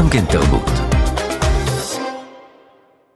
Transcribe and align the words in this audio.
גם 0.00 0.08
כן 0.10 0.24
תרבות. 0.24 0.89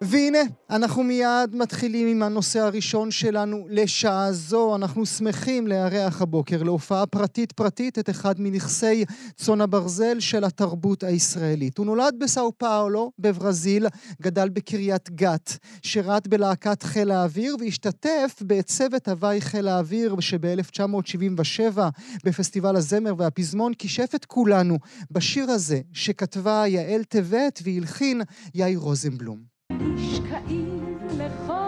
והנה, 0.07 0.39
אנחנו 0.71 1.03
מיד 1.03 1.57
מתחילים 1.57 2.09
עם 2.09 2.23
הנושא 2.23 2.61
הראשון 2.61 3.11
שלנו 3.11 3.67
לשעה 3.71 4.33
זו. 4.33 4.77
אנחנו 4.77 5.07
שמחים 5.07 5.67
לארח 5.67 6.23
הבוקר 6.23 6.63
להופעה 6.63 7.07
פרטית 7.07 7.53
פרטית 7.53 7.99
את 7.99 8.11
אחד 8.11 8.35
מנכסי 8.39 9.05
צאן 9.37 9.61
הברזל 9.61 10.21
של 10.21 10.45
התרבות 10.45 11.03
הישראלית. 11.03 11.79
הוא 11.79 11.87
נולד 11.87 12.15
בסאו 12.21 12.53
פאולו, 12.59 13.13
בברזיל, 13.19 13.87
גדל 14.23 14.49
בקריית 14.49 15.11
גת, 15.11 15.59
שירת 15.83 16.29
בלהקת 16.29 16.83
חיל 16.83 17.11
האוויר 17.11 17.57
והשתתף 17.61 18.43
בצוות 18.43 19.09
הוואי 19.09 19.41
חיל 19.41 19.69
האוויר 19.69 20.17
שב-1977 20.21 21.79
בפסטיבל 22.25 22.77
הזמר 22.77 23.15
והפזמון 23.19 23.75
כישף 23.75 24.15
את 24.15 24.25
כולנו 24.25 24.79
בשיר 25.11 25.51
הזה 25.51 25.81
שכתבה 25.93 26.65
יעל 26.67 27.05
טבת 27.05 27.61
והלחין 27.65 28.23
יאיר 28.55 28.79
רוזנבלום. 28.79 29.54
נשקעים 29.81 30.99
לכל 31.19 31.65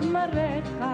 כמריך, 0.00 0.84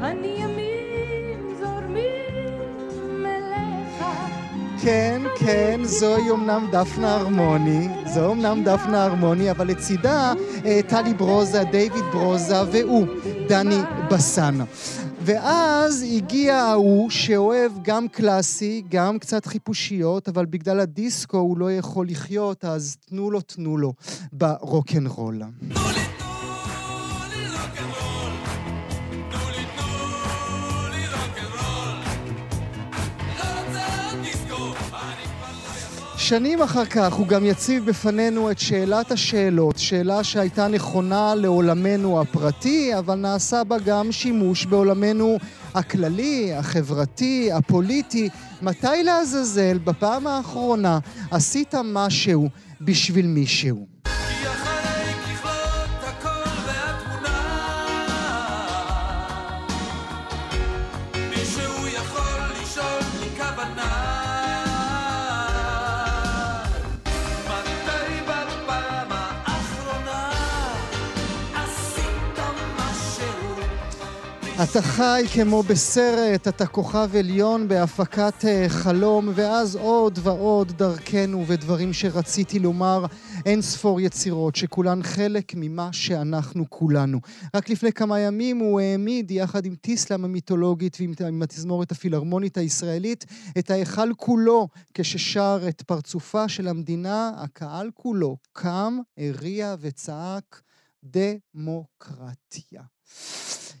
הנעימים 0.00 1.54
זורמים 1.60 3.26
אליך. 3.26 4.04
כן, 4.82 5.22
כן, 5.38 5.80
זוהי 5.84 6.30
אמנם 6.30 6.66
דפנה 6.72 7.14
הרמוני, 7.14 7.88
זו 8.06 8.32
אמנם 8.32 8.64
דפנה 8.64 9.04
הרמוני, 9.04 9.50
אבל 9.50 9.68
לצידה 9.68 10.32
אה, 10.64 10.80
טלי 10.86 11.14
ברוזה, 11.14 11.64
דיוויד 11.64 12.04
ברוזה 12.12 12.62
והוא, 12.72 13.06
דני 13.48 13.78
בסן. 14.10 14.54
ואז 15.24 16.04
הגיע 16.16 16.56
ההוא 16.56 17.10
שאוהב 17.10 17.72
גם 17.82 18.08
קלאסי, 18.08 18.82
גם 18.88 19.18
קצת 19.18 19.46
חיפושיות, 19.46 20.28
אבל 20.28 20.46
בגלל 20.46 20.80
הדיסקו 20.80 21.38
הוא 21.38 21.58
לא 21.58 21.72
יכול 21.72 22.08
לחיות, 22.08 22.64
אז 22.64 22.96
תנו 23.08 23.30
לו, 23.30 23.40
תנו 23.40 23.76
לו 23.76 23.92
ברוקנרול. 24.32 25.42
תנו 25.60 25.90
לי 25.94 26.11
שנים 36.32 36.62
אחר 36.62 36.84
כך 36.84 37.12
הוא 37.12 37.26
גם 37.26 37.46
יציב 37.46 37.86
בפנינו 37.86 38.50
את 38.50 38.58
שאלת 38.58 39.10
השאלות, 39.10 39.78
שאלה 39.78 40.24
שהייתה 40.24 40.68
נכונה 40.68 41.34
לעולמנו 41.34 42.20
הפרטי, 42.20 42.98
אבל 42.98 43.14
נעשה 43.14 43.64
בה 43.64 43.78
גם 43.78 44.12
שימוש 44.12 44.66
בעולמנו 44.66 45.36
הכללי, 45.74 46.54
החברתי, 46.54 47.52
הפוליטי. 47.52 48.28
מתי 48.62 49.02
לעזאזל 49.04 49.78
בפעם 49.78 50.26
האחרונה 50.26 50.98
עשית 51.30 51.74
משהו 51.84 52.48
בשביל 52.80 53.26
מישהו? 53.26 53.86
אתה 74.62 74.82
חי 74.82 75.24
כמו 75.34 75.62
בסרט, 75.62 76.48
אתה 76.48 76.66
כוכב 76.66 77.10
עליון 77.18 77.68
בהפקת 77.68 78.44
אה, 78.44 78.68
חלום, 78.68 79.28
ואז 79.34 79.76
עוד 79.76 80.18
ועוד 80.22 80.72
דרכנו 80.72 81.44
ודברים 81.46 81.92
שרציתי 81.92 82.58
לומר, 82.58 83.04
אין 83.46 83.62
ספור 83.62 84.00
יצירות 84.00 84.56
שכולן 84.56 85.02
חלק 85.02 85.52
ממה 85.56 85.92
שאנחנו 85.92 86.64
כולנו. 86.70 87.20
רק 87.54 87.70
לפני 87.70 87.92
כמה 87.92 88.18
ימים 88.20 88.58
הוא 88.58 88.80
העמיד, 88.80 89.30
יחד 89.30 89.66
עם 89.66 89.74
טיסלאם 89.74 90.24
המיתולוגית 90.24 90.96
ועם 91.20 91.42
התזמורת 91.42 91.92
הפילהרמונית 91.92 92.56
הישראלית, 92.58 93.24
את 93.58 93.70
ההיכל 93.70 94.14
כולו, 94.16 94.68
כששר 94.94 95.60
את 95.68 95.82
פרצופה 95.82 96.48
של 96.48 96.68
המדינה, 96.68 97.30
הקהל 97.36 97.90
כולו 97.94 98.36
קם, 98.52 98.98
הריע 99.18 99.74
וצעק 99.80 100.62
דמוקרטיה. 101.04 102.82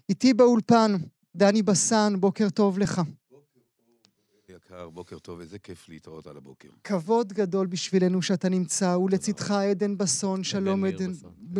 איתי 0.08 0.34
באולפן, 0.34 0.92
דני 1.36 1.62
בסן, 1.62 2.14
בוקר 2.20 2.50
טוב 2.50 2.78
לך. 2.78 3.00
יקר, 4.48 4.88
בוקר 4.90 5.18
טוב, 5.18 5.40
איזה 5.40 5.58
כיף 5.58 5.88
להתראות 5.88 6.26
על 6.26 6.36
הבוקר. 6.36 6.68
כבוד 6.84 7.32
גדול 7.32 7.66
בשבילנו 7.66 8.22
שאתה 8.22 8.48
נמצא, 8.48 8.96
ולצידך 9.04 9.50
עדן 9.50 9.98
בסון, 9.98 10.44
שלום 10.44 10.84
עדן, 10.84 11.12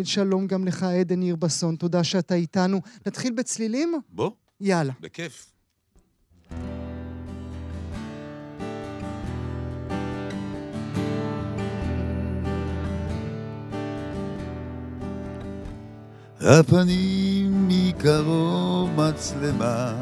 שלום 0.04 0.46
גם 0.46 0.64
לך 0.64 0.82
עדן 0.82 1.20
ניר 1.20 1.36
בסון, 1.36 1.76
תודה 1.76 2.04
שאתה 2.04 2.34
איתנו. 2.34 2.80
נתחיל 3.06 3.32
בצלילים? 3.32 3.94
בוא. 4.08 4.30
יאללה. 4.60 4.92
בכיף. 5.00 5.52
הפנים 16.44 17.68
מקרוב 17.68 18.90
מצלמה 18.96 19.94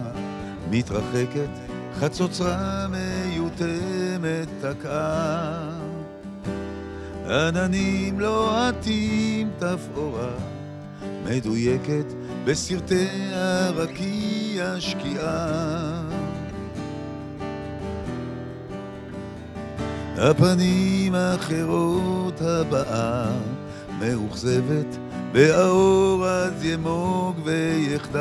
מתרחקת, 0.70 1.48
חצוצרה 1.94 2.86
מיותמת 2.88 4.48
תקעה. 4.60 5.70
עננים 7.28 8.20
לוהטים 8.20 9.50
לא 9.60 9.76
תפאורה 9.76 10.30
מדויקת 11.24 12.12
בסרטי 12.44 13.08
הרקיע 13.32 14.80
שקיעה. 14.80 16.02
הפנים 20.16 21.14
האחרות 21.14 22.40
הבאה 22.40 23.30
מאוכזבת 23.98 24.99
באור 25.32 26.26
אז 26.26 26.64
ימוג 26.64 27.36
ויחדל. 27.44 28.20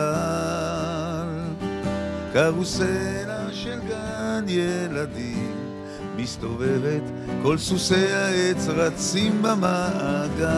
קרוסלה 2.33 3.45
של 3.51 3.79
גן 3.87 4.45
ילדים 4.47 5.55
מסתובבת, 6.15 7.01
כל 7.43 7.57
סוסי 7.57 8.13
העץ 8.13 8.67
רצים 8.67 9.41
במעגל. 9.41 10.49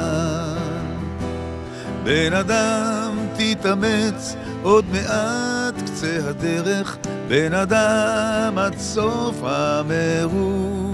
בן 2.04 2.34
אדם 2.34 3.16
תתאמץ 3.38 4.36
עוד 4.64 4.86
מעט 4.92 5.82
קצה 5.86 6.20
הדרך, 6.30 6.98
בן 7.28 7.54
אדם 7.54 8.58
עד 8.58 8.78
סוף 8.78 9.36
המרוץ. 9.44 10.92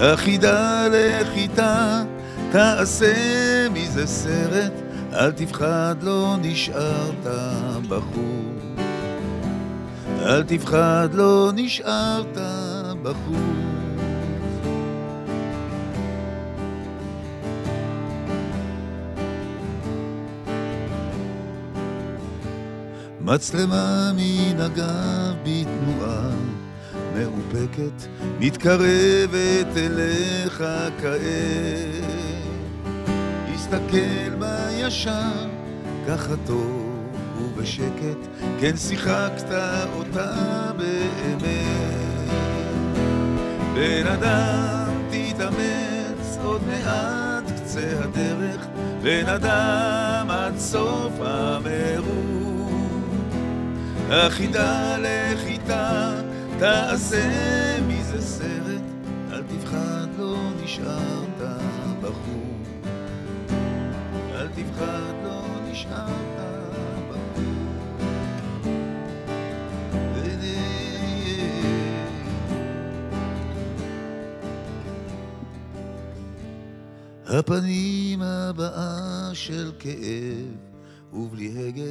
החידה 0.00 0.86
לחיטה 0.90 2.02
תעשה 2.52 3.68
מזה 3.72 4.06
סרט, 4.06 4.72
אל 5.12 5.32
תפחד, 5.32 5.96
לא 6.02 6.36
נשארת 6.42 7.26
בחור. 7.88 8.52
אל 10.22 10.42
תפחד, 10.42 11.08
לא 11.12 11.50
נשארת 11.54 12.38
בחור. 13.02 13.36
מצלמה 23.20 24.12
מן 24.16 24.60
הגב 24.60 25.36
בתנועה 25.42 26.30
מאופקת, 27.14 28.08
מתקרבת 28.40 29.76
אליך 29.76 30.64
כעת. 31.00 32.27
מסתכל 33.68 34.34
בישר, 34.38 35.46
ככה 36.08 36.34
טוב 36.46 36.98
ובשקט, 37.42 38.18
כן 38.60 38.76
שיחקת 38.76 39.52
אותה 39.96 40.32
באמת. 40.76 42.30
בן 43.74 44.06
אדם 44.06 44.92
תתאמץ 45.10 46.38
עוד 46.44 46.62
מעט 46.66 47.50
קצה 47.50 47.90
הדרך, 48.02 48.66
בן 49.02 49.26
אדם 49.26 50.26
עד 50.30 50.58
סוף 50.58 51.12
המרוץ. 51.20 52.68
החידה 54.10 54.96
לחיטה 54.98 56.14
תעשה 56.58 57.30
מזה 57.88 58.22
סרט, 58.22 58.82
אל 59.32 59.42
תפחד 59.42 60.06
לא 60.18 60.36
נשארת 60.62 61.42
בחור. 62.02 62.48
תבחר 64.58 65.12
לא 65.24 65.42
נשארת 65.70 66.38
הפנים 77.26 78.22
הבאה 78.22 79.30
של 79.32 79.72
כאב, 79.78 80.56
ובלי 81.12 81.68
הגה 81.68 81.82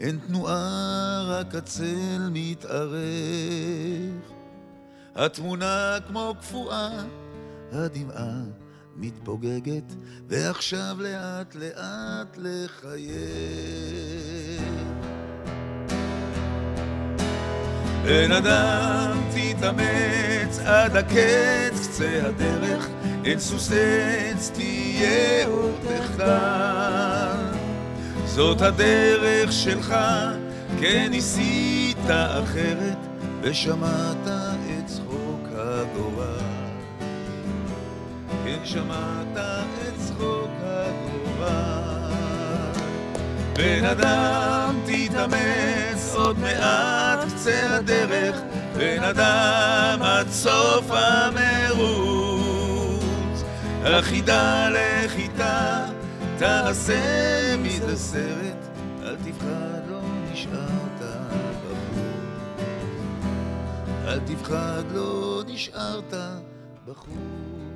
אין 0.00 0.18
תנועה, 0.26 1.22
רק 1.26 1.54
הצל 1.54 2.30
מתארך. 2.32 3.00
התמונה 5.14 5.96
כמו 6.08 6.34
קפואה, 6.40 7.04
הדמעה 7.72 8.42
מתפוגגת, 8.96 9.92
ועכשיו 10.28 10.96
לאט 10.98 11.54
לאט 11.54 12.38
לחייך. 12.38 13.10
בן 18.04 18.32
אדם 18.32 19.20
תתאמץ 19.30 20.58
עד 20.64 20.96
הקץ 20.96 21.86
קצה 21.88 22.20
הדרך, 22.24 22.88
אין 23.24 23.38
סוס 23.38 23.72
עץ 23.72 24.50
תהיה 24.54 25.46
עוד 25.46 25.74
תחתן. 25.88 27.52
זאת 28.24 28.60
הדרך 28.60 29.52
שלך, 29.52 29.94
כן 30.80 31.08
ניסית 31.10 32.10
אחרת, 32.10 32.98
ושמעת 33.42 34.26
שמעת 38.64 39.36
את 39.36 39.94
צחוק 39.98 40.50
הגורל. 40.62 42.10
בן 43.56 43.84
אדם 43.84 44.80
תתאמץ 44.86 46.12
עוד 46.14 46.38
מעט 46.38 47.18
קצה 47.28 47.76
הדרך, 47.76 48.40
בן 48.76 49.02
אדם 49.02 50.02
עד 50.02 50.28
סוף 50.30 50.90
המרוץ. 50.90 51.90
החידה 53.84 54.68
לחיטה 54.70 55.86
תעשה 56.38 57.56
מזה 57.56 57.96
סרט, 57.96 58.68
אל 59.02 59.16
תפחד 59.16 59.80
לא 59.90 60.00
נשארת 60.32 61.00
בחוץ. 61.64 61.98
אל 64.04 64.20
תפחד 64.20 64.82
לא 64.94 65.42
נשארת 65.46 66.14
בחוץ. 66.86 67.69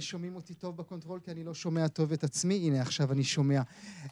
שומעים 0.00 0.36
אותי 0.36 0.54
טוב 0.54 0.76
ב 0.76 0.81
control? 0.81 1.20
כי 1.20 1.30
אני 1.30 1.44
לא 1.44 1.54
שומע 1.54 1.88
טוב 1.88 2.12
את 2.12 2.24
עצמי. 2.24 2.54
הנה, 2.54 2.82
עכשיו 2.82 3.12
אני 3.12 3.24
שומע. 3.24 3.62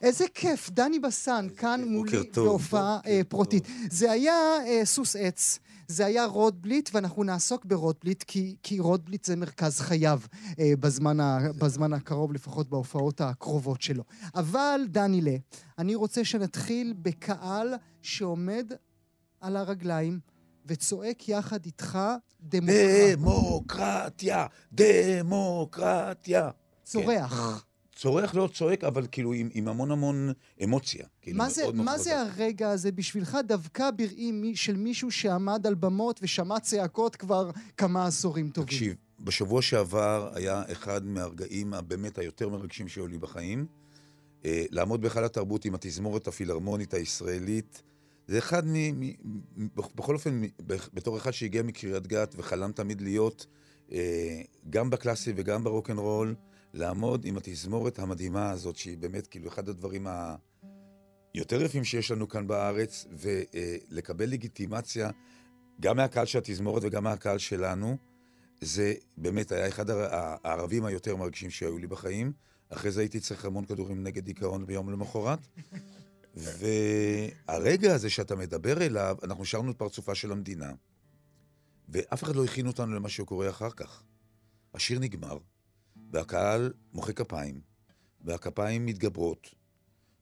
איזה 0.03 0.25
כיף, 0.35 0.71
דני 0.71 0.99
בסן, 0.99 1.47
כאן. 1.57 1.85
מולי 1.87 2.19
בהופעה 2.37 2.99
אה. 3.07 3.21
פרטית. 3.29 3.67
זה 3.91 4.11
היה 4.11 4.35
אה, 4.67 4.81
סוס 4.85 5.17
עץ, 5.17 5.59
זה 5.89 6.07
היה 6.07 6.25
רוטבליט, 6.25 6.91
ואנחנו 6.93 7.25
נעסוק 7.25 7.65
ברוטבליט, 7.65 8.23
כי, 8.23 8.57
כי 8.63 8.79
רוטבליט 8.81 9.25
זה 9.25 9.37
מרכז 9.37 9.81
חייו 9.81 10.21
אה, 10.59 10.73
בזמן, 10.81 11.21
ה, 11.21 11.39
בזמן 11.59 11.93
הקרוב, 11.93 12.33
לפחות 12.33 12.69
בהופעות 12.69 13.21
הקרובות 13.21 13.83
שלו. 13.83 14.05
אבל, 14.35 14.81
דנילה, 14.89 15.37
אני 15.79 15.95
רוצה 15.95 16.25
שנתחיל 16.25 16.95
בקהל 17.03 17.75
שעומד 18.03 18.73
על 19.41 19.57
הרגליים 19.57 20.21
וצועק 20.69 21.29
יחד 21.29 21.65
איתך 21.67 21.99
דמוקרט. 22.41 23.19
דמוקרטיה, 23.19 24.47
דמוקרטיה. 24.73 26.51
צורח. 26.85 27.65
צורח 27.97 28.35
לא 28.35 28.49
צועק, 28.55 28.85
אבל 28.85 29.07
כאילו 29.13 29.33
עם, 29.33 29.49
עם 29.55 29.69
המון 29.69 29.91
המון 29.91 30.33
אמוציה. 30.65 31.07
כאילו 31.23 31.39
מה 31.39 31.51
זה, 31.51 31.63
מה. 31.75 31.99
זה 31.99 32.21
הרגע 32.21 32.71
הזה 32.71 32.93
בשבילך 32.93 33.39
דווקא 33.47 33.91
בראי 33.91 34.33
מי- 34.33 34.57
של 34.57 34.77
מישהו 34.77 35.11
שעמד 35.11 35.67
על 35.67 35.75
במות 35.75 36.21
ושמע 36.23 36.61
צעקות 36.61 37.17
כבר 37.17 37.51
כמה 37.77 38.07
עשורים 38.07 38.51
טובים? 38.51 38.67
תקשיב, 38.67 38.95
בשבוע 39.21 39.63
שעבר 39.63 40.31
היה 40.35 40.63
אחד 40.73 41.05
מהרגעים 41.07 41.75
הבאמת 41.75 42.19
היותר 42.19 42.49
מרגשים 42.49 42.89
שהיו 42.89 43.07
לי 43.07 43.19
בחיים. 43.19 43.67
אה, 44.45 44.65
לעמוד 44.71 45.01
בהיכל 45.01 45.25
התרבות 45.25 45.65
עם 45.65 45.75
התזמורת 45.75 46.29
הפילהרמונית 46.29 46.95
הישראלית, 46.95 47.83
זה 48.29 48.39
אחד 48.39 48.67
מ... 48.67 49.01
מ 49.01 49.13
בכ- 49.75 49.95
בכל 49.95 50.15
אופן, 50.15 50.41
בתור 50.67 51.17
אחד 51.17 51.31
שהגיע 51.31 51.63
מקריית 51.63 52.07
גת 52.07 52.35
וחלם 52.39 52.73
תמיד 52.73 53.01
להיות 53.01 53.47
אה, 53.93 54.41
גם 54.71 54.91
בקלאסי 54.91 55.33
וגם 55.37 55.65
ברוקנרול, 55.65 56.35
לעמוד 56.75 57.25
עם 57.25 57.37
התזמורת 57.37 57.99
המדהימה 57.99 58.51
הזאת, 58.51 58.77
שהיא 58.77 58.99
באמת 58.99 59.27
כאילו 59.27 59.49
אחד 59.49 59.69
הדברים 59.69 60.07
היותר 61.35 61.63
יפים 61.63 61.85
שיש 61.85 62.11
לנו 62.11 62.29
כאן 62.29 62.47
בארץ, 62.47 63.07
ולקבל 63.11 64.29
לגיטימציה 64.29 65.11
גם 65.81 65.97
מהקהל 65.97 66.27
של 66.27 66.39
התזמורת 66.39 66.83
וגם 66.85 67.05
מהקהל 67.05 67.39
שלנו, 67.39 67.97
זה 68.61 68.95
באמת 69.17 69.53
היה 69.53 69.69
אחד 69.69 69.91
הערבים 69.91 70.85
היותר 70.85 71.17
מרגשים 71.17 71.51
שהיו 71.51 71.79
לי 71.79 71.87
בחיים. 71.87 72.33
אחרי 72.71 72.91
זה 72.91 73.01
הייתי 73.01 73.21
צריך 73.21 73.45
המון 73.45 73.65
כדורים 73.65 74.03
נגד 74.03 74.25
דיכאון 74.25 74.67
ביום 74.67 74.91
למחרת. 74.91 75.39
והרגע 76.39 77.95
הזה 77.95 78.11
שאתה 78.11 78.37
מדבר 78.37 78.83
אליו, 78.83 79.17
אנחנו 79.23 79.45
שרנו 79.45 79.71
את 79.71 79.79
פרצופה 79.79 80.15
של 80.15 80.33
המדינה, 80.33 80.73
ואף 81.89 82.23
אחד 82.23 82.37
לא 82.37 82.45
הכין 82.45 82.67
אותנו 82.67 82.95
למה 82.95 83.09
שקורה 83.09 83.51
אחר 83.51 83.71
כך. 83.71 84.03
השיר 84.75 84.99
נגמר, 84.99 85.39
והקהל 86.13 86.73
מוחא 86.93 87.13
כפיים, 87.13 87.61
והכפיים 88.21 88.87
מתגברות, 88.87 89.55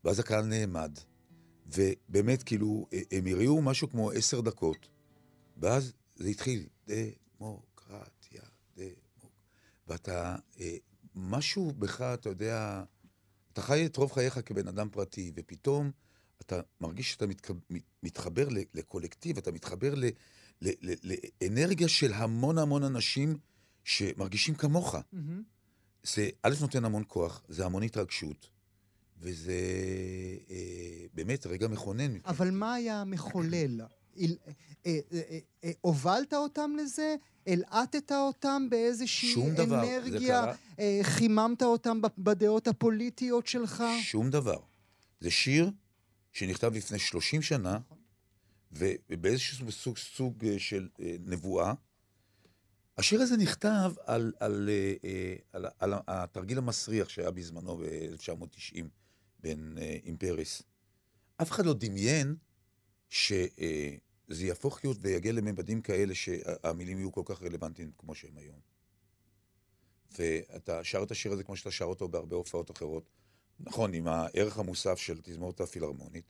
ואז 0.04 0.18
הקהל 0.18 0.44
נעמד, 0.44 0.98
ובאמת, 1.66 2.42
כאילו, 2.42 2.86
הם 3.10 3.26
הריעו 3.26 3.62
משהו 3.62 3.90
כמו 3.90 4.10
עשר 4.10 4.40
דקות, 4.40 4.88
ואז 5.56 5.92
זה 6.16 6.28
התחיל, 6.28 6.66
דמוקרטיה, 6.86 8.42
דמוק... 8.76 9.32
ואתה, 9.86 10.36
אה, 10.60 10.76
משהו 11.14 11.72
בך, 11.78 12.00
אתה 12.00 12.28
יודע, 12.28 12.82
אתה 13.52 13.62
חי 13.62 13.86
את 13.86 13.96
רוב 13.96 14.12
חייך 14.12 14.40
כבן 14.46 14.68
אדם 14.68 14.88
פרטי, 14.90 15.32
ופתאום 15.34 15.90
אתה 16.46 16.60
מרגיש 16.80 17.12
שאתה 17.12 17.24
מתחבר 18.02 18.48
ל- 18.48 18.64
לקולקטיב, 18.74 19.38
אתה 19.38 19.52
מתחבר 19.52 19.94
ל... 19.94 20.04
ל... 20.62 20.70
ל... 20.82 20.94
לאנרגיה 21.42 21.88
של 21.88 22.12
המון 22.12 22.58
המון 22.58 22.82
אנשים 22.82 23.38
שמרגישים 23.84 24.54
כמוך. 24.54 24.94
מהמם. 25.12 25.42
זה 26.02 26.28
א', 26.42 26.54
נותן 26.60 26.84
המון 26.84 27.02
כוח, 27.08 27.42
זה 27.48 27.64
המון 27.64 27.82
התרגשות, 27.82 28.50
וזה 29.20 29.52
אה, 30.50 31.06
באמת 31.14 31.46
רגע 31.46 31.68
מכונן. 31.68 32.18
אבל 32.24 32.50
מה 32.50 32.74
היה 32.74 33.00
המחולל? 33.00 33.80
אה, 33.80 33.86
אה, 34.86 34.98
אה, 35.64 35.70
הובלת 35.80 36.34
אותם 36.34 36.70
לזה? 36.78 37.16
הלעטת 37.46 38.12
אותם 38.12 38.66
באיזושהי 38.70 39.28
שום 39.28 39.50
דבר. 39.50 39.84
זה 39.86 39.98
אנרגיה? 39.98 40.42
קרה, 40.76 41.02
חיממת 41.02 41.62
אותם 41.62 42.00
בדעות 42.18 42.68
הפוליטיות 42.68 43.46
שלך? 43.46 43.84
שום 44.02 44.30
דבר. 44.30 44.58
זה 45.20 45.30
שיר 45.30 45.70
שנכתב 46.36 46.72
לפני 46.74 46.98
30 46.98 47.42
שנה, 47.42 47.78
ובאיזשהו 48.72 49.72
סוג, 49.72 49.96
סוג 49.98 50.44
אה, 50.44 50.58
של 50.58 50.88
אה, 51.00 51.16
נבואה. 51.20 51.72
השיר 52.98 53.20
הזה 53.22 53.36
נכתב 53.36 53.92
על, 54.04 54.32
על, 54.40 54.68
אה, 54.68 54.94
אה, 55.04 55.34
על, 55.52 55.66
על 55.78 55.94
התרגיל 56.06 56.58
המסריח 56.58 57.08
שהיה 57.08 57.30
בזמנו 57.30 57.76
ב-1990 57.76 58.84
בין, 59.38 59.78
אה, 59.80 59.96
עם 60.02 60.16
פריס. 60.16 60.62
אף 61.42 61.50
אחד 61.50 61.66
לא 61.66 61.74
דמיין 61.74 62.36
שזה 63.08 64.46
יהפוך 64.46 64.84
להיות 64.84 64.96
ויגיע 65.00 65.32
לממדים 65.32 65.82
כאלה 65.82 66.14
שהמילים 66.14 66.98
יהיו 66.98 67.12
כל 67.12 67.22
כך 67.24 67.42
רלוונטיים 67.42 67.92
כמו 67.98 68.14
שהם 68.14 68.38
היום. 68.38 68.60
ואתה 70.18 70.84
שר 70.84 71.02
את 71.02 71.10
השיר 71.10 71.32
הזה 71.32 71.44
כמו 71.44 71.56
שאתה 71.56 71.70
שר 71.70 71.84
אותו 71.84 72.08
בהרבה 72.08 72.36
הופעות 72.36 72.70
אחרות. 72.70 73.10
נכון, 73.60 73.94
עם 73.94 74.08
הערך 74.08 74.58
המוסף 74.58 74.98
של 74.98 75.20
תזמורת 75.22 75.60
הפילהרמונית, 75.60 76.24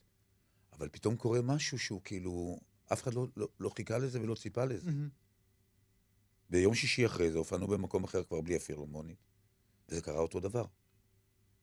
אבל 0.73 0.89
פתאום 0.89 1.17
קורה 1.17 1.43
משהו 1.43 1.79
שהוא 1.79 2.01
כאילו, 2.05 2.61
אף 2.93 3.03
אחד 3.03 3.15
לא, 3.15 3.27
לא, 3.37 3.49
לא 3.61 3.71
חיכה 3.77 3.99
לזה 3.99 4.21
ולא 4.21 4.35
ציפה 4.35 4.65
לזה. 4.65 4.91
מהמם. 4.91 5.09
ביום 6.51 6.75
שישי 6.75 7.07
אחרי 7.07 7.33
זה 7.33 7.39
הופענו 7.39 7.67
במקום 7.67 8.05
אחר 8.05 8.25
כבר 8.25 8.41
בלי 8.41 8.57
הפילהרמונית, 8.57 9.19
וזה 9.89 10.03
קרה 10.03 10.19
אותו 10.19 10.41
דבר. 10.41 10.65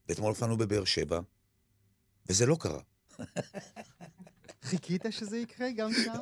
ואתמול 0.10 0.29
הופענו 0.29 0.58
בבאר 0.58 0.86
שבע, 0.86 1.20
וזה 2.29 2.46
לא 2.46 2.58
קרה. 2.60 2.82
חיכית 4.62 5.05
שזה 5.10 5.38
יקרה 5.38 5.72
גם 5.72 5.93
שם? 5.93 6.13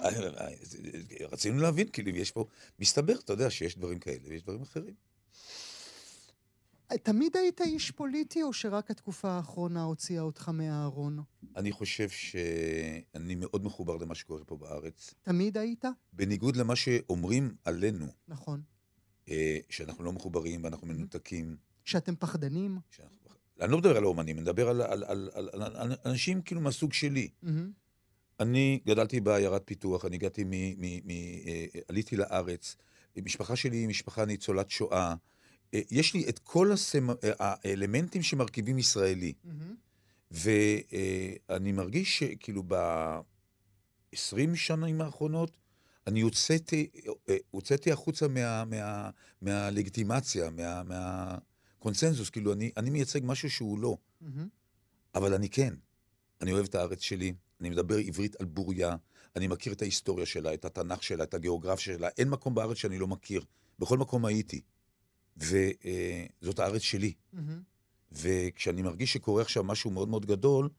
רצינו 1.32 1.58
להבין, 1.62 1.88
כאילו, 1.94 2.10
יש 2.10 2.32
פה... 2.32 2.46
מסתבר, 2.80 3.20
אתה 3.20 3.34
יודע, 3.34 3.50
שיש 3.50 3.78
דברים 3.78 4.00
כאלה 4.00 4.20
ויש 4.28 4.44
דברים 4.44 4.62
אחרים. 4.62 4.94
תמיד 6.98 7.38
היית 7.38 7.62
איש 7.62 7.92
פוליטי, 7.92 8.44
או 8.44 8.54
שרק 8.54 8.92
התקופה 8.92 9.32
האחרונה 9.32 9.84
הוציאה 9.84 10.22
אותך 10.22 10.50
מהארון? 10.50 11.20
אני 11.56 11.72
חושב 11.72 12.10
שאני 12.10 13.36
מאוד 13.36 13.64
מחובר 13.64 13.98
למה 13.98 14.16
שקורה 14.16 14.44
פה 14.46 14.58
בארץ. 14.58 15.14
תמיד 15.22 15.58
היית? 15.58 15.86
בניגוד 16.14 16.56
למה 16.56 16.76
שאומרים 16.76 17.56
עלינו, 17.66 18.06
נכון. 18.28 18.62
אה, 19.30 19.58
שאנחנו 19.70 20.04
לא 20.04 20.14
מחוברים 20.14 20.64
ואנחנו 20.64 20.88
מנותקים. 20.88 21.58
שאתם 21.86 22.16
פחדנים? 22.16 22.78
שאנחנו... 22.90 23.30
אני 23.62 23.72
לא 23.72 23.78
מדבר 23.78 23.98
על 23.98 24.04
האומנים, 24.04 24.36
אני 24.38 24.44
מדבר 24.44 24.70
על, 24.70 24.82
על, 24.82 25.04
על, 25.04 25.30
על, 25.34 25.50
על, 25.54 25.76
על 25.76 25.96
אנשים 26.06 26.42
כאילו 26.42 26.62
מהסוג 26.62 26.94
שלי. 26.94 27.30
מהמם. 27.42 27.72
אני 28.40 28.80
גדלתי 28.86 29.20
בעיירת 29.20 29.62
פיתוח, 29.66 30.06
אני 30.06 30.16
הגעתי 30.16 30.44
מ... 30.44 30.50
מ, 30.52 31.08
מ 31.08 31.10
אה, 31.10 31.66
עליתי 31.88 32.18
לארץ. 32.18 32.76
משפחה 33.26 33.56
שלי 33.56 33.78
היא 33.78 33.88
משפחה 33.88 34.26
ניצולת 34.26 34.70
שואה. 34.70 35.16
אה, 35.74 35.82
יש 35.92 36.14
לי 36.14 36.30
את 36.30 36.40
כל 36.40 36.72
הסמ... 36.72 37.10
אה, 37.10 37.16
האלמנטים 37.40 38.24
שמרכיבים 38.24 38.80
ישראלי. 38.80 39.34
מהמם. 39.44 39.76
ואני 40.32 41.72
מרגיש 41.72 42.20
שכאילו 42.20 42.64
ב-20 42.68 44.56
שנים 44.56 45.02
האחרונות, 45.02 45.52
אני 46.08 46.22
הוצאתי, 46.22 46.90
אה, 47.30 47.38
הוצאתי 47.52 47.92
החוצה 47.92 48.28
מה, 48.28 48.66
מה, 48.66 49.10
מהלגיטימציה, 49.42 50.50
מה, 50.50 50.84
מהקונסנזוס, 50.84 52.30
כאילו 52.30 52.54
אני, 52.54 52.72
אני 52.78 52.90
מייצג 52.90 53.20
משהו 53.24 53.50
שהוא 53.50 53.80
לא, 53.80 53.98
מהמם. 54.22 54.48
אבל 55.16 55.34
אני 55.34 55.50
כן. 55.50 55.74
אני 56.42 56.52
אוהב 56.52 56.66
את 56.66 56.76
הארץ 56.76 57.00
שלי, 57.00 57.34
אני 57.62 57.70
מדבר 57.70 57.98
עברית 57.98 58.36
על 58.36 58.46
בוריה, 58.46 58.96
אני 59.36 59.48
מכיר 59.48 59.74
את 59.74 59.82
ההיסטוריה 59.82 60.26
שלה, 60.26 60.54
את 60.54 60.66
התנ"ך 60.66 61.04
שלה, 61.04 61.24
את 61.24 61.34
הגיאוגרפיה 61.34 61.96
שלה, 61.96 62.10
אין 62.18 62.30
מקום 62.30 62.56
בארץ 62.56 62.78
שאני 62.78 63.00
לא 63.00 63.08
מכיר. 63.08 63.44
בכל 63.80 63.98
מקום 63.98 64.26
הייתי. 64.26 64.62
וזאת 65.38 66.60
הארץ 66.60 66.82
שלי. 66.82 67.14
מהמם. 67.34 67.62
וכשאני 68.12 68.82
מרגיש 68.82 69.14
שקורה 69.14 69.42
עכשיו 69.42 69.64
משהו 69.64 69.92
מאוד 69.92 70.10
מאוד 70.10 70.26
גדול, 70.26 70.70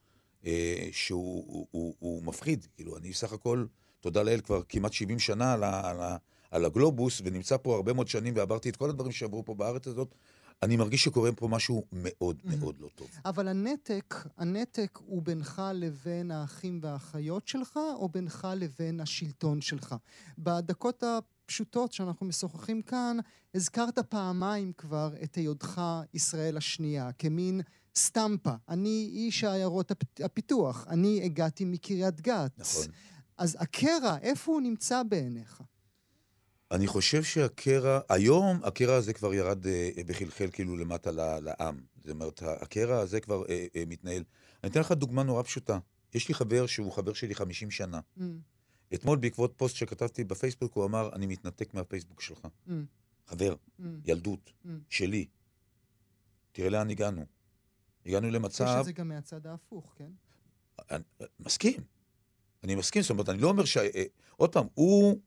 אה, 0.46 0.88
שהוא 0.92 1.44
הוא, 1.46 1.66
הוא, 1.70 1.94
הוא 1.98 2.22
מפחיד. 2.22 2.66
כאילו, 2.76 2.96
אני 2.96 3.12
סך 3.12 3.32
הכל, 3.32 3.64
תודה 4.00 4.22
לאל, 4.22 4.40
כבר 4.40 4.62
כמעט 4.68 4.92
70 4.92 5.18
שנה 5.18 5.52
על, 5.52 5.64
ה, 5.64 5.90
על, 5.90 6.00
ה, 6.00 6.16
על 6.50 6.64
הגלובוס, 6.64 7.20
ונמצא 7.24 7.56
פה 7.56 7.74
הרבה 7.74 7.92
מאוד 7.92 8.08
שנים, 8.08 8.36
ועברתי 8.36 8.68
את 8.68 8.76
כל 8.76 8.90
הדברים 8.90 9.12
שעברו 9.12 9.44
פה 9.44 9.54
בארץ 9.54 9.86
הזאת, 9.86 10.14
אני 10.62 10.76
מרגיש 10.76 11.04
שקורה 11.04 11.32
פה 11.32 11.48
משהו 11.48 11.84
מאוד 11.92 12.36
מהמם. 12.44 12.60
מאוד 12.60 12.80
לא 12.80 12.88
טוב. 12.94 13.08
אבל 13.24 13.48
הנתק, 13.48 14.14
הנתק 14.36 14.98
הוא 15.06 15.22
בינך 15.22 15.62
לבין 15.74 16.30
האחים 16.30 16.78
והאחיות 16.82 17.48
שלך, 17.48 17.78
או 17.94 18.08
בינך 18.08 18.48
לבין 18.56 19.00
השלטון 19.00 19.60
שלך? 19.60 19.94
בדקות 20.38 21.02
הפשוטות 21.52 21.92
שאנחנו 21.92 22.26
משוחחים 22.26 22.82
כאן, 22.82 23.16
הזכרת 23.54 23.98
פעמיים 23.98 24.72
כבר 24.78 25.12
את 25.22 25.34
היותך 25.34 25.80
ישראל 26.14 26.56
השנייה, 26.56 27.10
כמין 27.18 27.60
סטמפה. 27.96 28.52
אני 28.68 29.10
איש 29.12 29.44
העיירות 29.44 29.90
הפ- 29.90 30.20
הפיתוח, 30.24 30.86
אני 30.88 31.20
הגעתי 31.24 31.64
מקריית 31.64 32.20
גת. 32.20 32.58
נכון. 32.58 32.84
אז 33.38 33.56
הקרע, 33.60 34.16
איפה 34.22 34.52
הוא 34.52 34.60
נמצא 34.60 35.02
בעיניך? 35.02 35.62
אני 36.70 36.86
חושב 36.86 37.22
שהקרע, 37.22 38.00
היום 38.08 38.60
הקרע 38.64 38.94
הזה 38.94 39.12
כבר 39.12 39.34
ירד 39.34 39.66
אה, 39.66 39.90
וחלחל 40.06 40.48
כאילו 40.52 40.76
למטה 40.76 41.10
לעם. 41.40 41.80
זאת 42.04 42.10
אומרת, 42.10 42.42
הקרע 42.60 42.98
הזה 42.98 43.20
כבר 43.20 43.44
אה, 43.48 43.66
אה, 43.76 43.82
מתנהל. 43.86 44.22
אני 44.64 44.70
אתן 44.70 44.80
לך 44.80 44.92
דוגמה 44.92 45.22
נורא 45.22 45.42
פשוטה. 45.42 45.78
יש 46.14 46.28
לי 46.28 46.34
חבר 46.34 46.66
שהוא 46.66 46.92
חבר 46.92 47.12
שלי 47.12 47.34
50 47.34 47.70
שנה. 47.70 48.00
Mm, 48.18 48.22
אתמול 48.94 49.18
בעקבות 49.18 49.54
פוסט 49.56 49.76
שכתבתי 49.76 50.24
בפייסבוק, 50.24 50.74
הוא 50.74 50.84
אמר, 50.84 51.10
אני 51.12 51.26
מתנתק 51.26 51.74
מהפייסבוק 51.74 52.20
שלך. 52.20 52.44
mm, 52.44 52.70
חבר, 53.26 53.54
mm, 53.54 53.84
ילדות, 54.04 54.52
mm. 54.64 54.68
שלי. 54.88 55.26
תראה 56.52 56.70
לאן 56.70 56.90
הגענו. 56.90 57.24
הגענו 58.06 58.28
יש 58.28 58.34
למצב... 58.34 58.76
את 58.80 58.84
זה 58.84 58.92
גם 58.92 59.08
מהצד 59.08 59.46
ההפוך, 59.46 59.94
כן? 59.96 60.10
אני, 60.90 61.02
מסכים. 61.40 61.80
אני 62.64 62.74
מסכים, 62.74 63.02
זאת 63.02 63.10
אומרת, 63.10 63.28
אני 63.28 63.38
לא 63.38 63.48
אומר 63.48 63.64
ש... 63.64 63.76
אה, 63.76 64.04
עוד 64.36 64.52
פעם, 64.52 64.66
הוא 64.74 65.18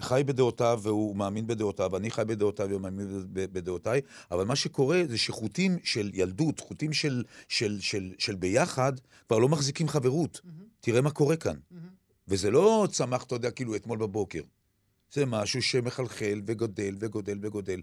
חי 0.00 0.22
בדעותיו 0.26 0.80
והוא 0.82 1.16
מאמין 1.16 1.46
בדעותיו, 1.46 1.96
אני 1.96 2.10
חי 2.10 2.22
בדעותיו 2.26 2.68
ומאמין 2.70 3.26
ב- 3.32 3.52
בדעותיי, 3.52 4.00
אבל 4.30 4.44
מה 4.44 4.56
שקורה 4.56 5.02
זה 5.08 5.18
שחוטים 5.18 5.78
של 5.84 6.10
ילדות, 6.14 6.60
חוטים 6.60 6.92
של, 6.92 7.24
של, 7.48 7.80
של, 7.80 8.14
של 8.18 8.34
ביחד, 8.34 8.92
כבר 9.28 9.38
לא 9.38 9.48
מחזיקים 9.48 9.88
חברות. 9.88 10.40
מהמם, 10.44 10.64
תראה 10.80 11.00
מה 11.00 11.10
קורה 11.10 11.36
כאן. 11.36 11.56
מהמם. 11.70 11.86
וזה 12.28 12.50
לא 12.50 12.88
צמח, 12.92 13.22
אתה 13.22 13.34
יודע, 13.34 13.50
כאילו 13.50 13.76
אתמול 13.76 13.98
בבוקר. 13.98 14.42
זה 15.12 15.26
משהו 15.26 15.62
שמחלחל 15.62 16.42
וגודל 16.46 16.96
וגודל 17.00 17.38
וגודל. 17.42 17.80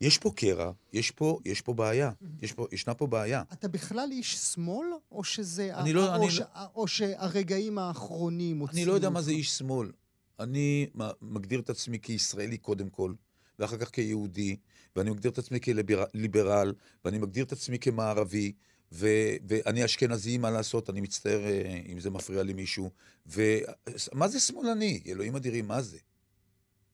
יש 0.00 0.18
פה 0.18 0.30
קרע, 0.36 0.72
יש 0.92 1.10
פה, 1.10 1.38
יש 1.44 1.60
פה 1.60 1.74
בעיה. 1.74 2.10
יש 2.42 2.52
פה, 2.52 2.66
ישנה 2.72 2.94
פה 2.94 3.06
בעיה. 3.06 3.42
אתה 3.52 3.68
בכלל 3.68 4.08
איש 4.12 4.36
שמאל, 4.36 4.86
או 5.12 5.24
שזה... 5.24 5.76
אני 5.76 5.92
לא- 5.92 6.16
או, 6.16 6.22
אני 6.22 6.30
ש... 6.30 6.40
לא- 6.40 6.46
או 6.74 6.88
שהרגעים 6.88 7.78
האחרונים 7.78 8.58
הוציאו... 8.58 8.76
אני 8.76 8.84
לא 8.84 8.92
יודע 8.92 9.10
מה 9.10 9.18
אותך? 9.18 9.26
זה 9.26 9.32
איש 9.32 9.58
שמאל. 9.58 9.92
אני 10.40 10.86
מגדיר 11.22 11.60
את 11.60 11.70
עצמי 11.70 11.98
כישראלי 12.00 12.58
קודם 12.58 12.88
כל, 12.90 13.12
ואחר 13.58 13.76
כך 13.76 13.90
כיהודי, 13.90 14.56
ואני 14.96 15.10
מגדיר 15.10 15.30
את 15.30 15.38
עצמי 15.38 15.60
כליברל, 15.60 16.72
ואני 17.04 17.18
מגדיר 17.18 17.44
את 17.44 17.52
עצמי 17.52 17.78
כמערבי, 17.78 18.52
ו- 18.92 19.36
ואני 19.48 19.84
אשכנזי, 19.84 20.38
מה 20.38 20.50
לעשות, 20.50 20.90
אני 20.90 21.00
מצטער 21.00 21.44
אה, 21.44 21.80
אם 21.88 22.00
זה 22.00 22.10
מפריע 22.10 22.42
למישהו. 22.42 22.90
ומה 23.26 24.28
זה 24.28 24.40
שמאלני? 24.40 25.02
אלוהים 25.06 25.36
אדירים, 25.36 25.68
מה 25.68 25.82
זה? 25.82 25.98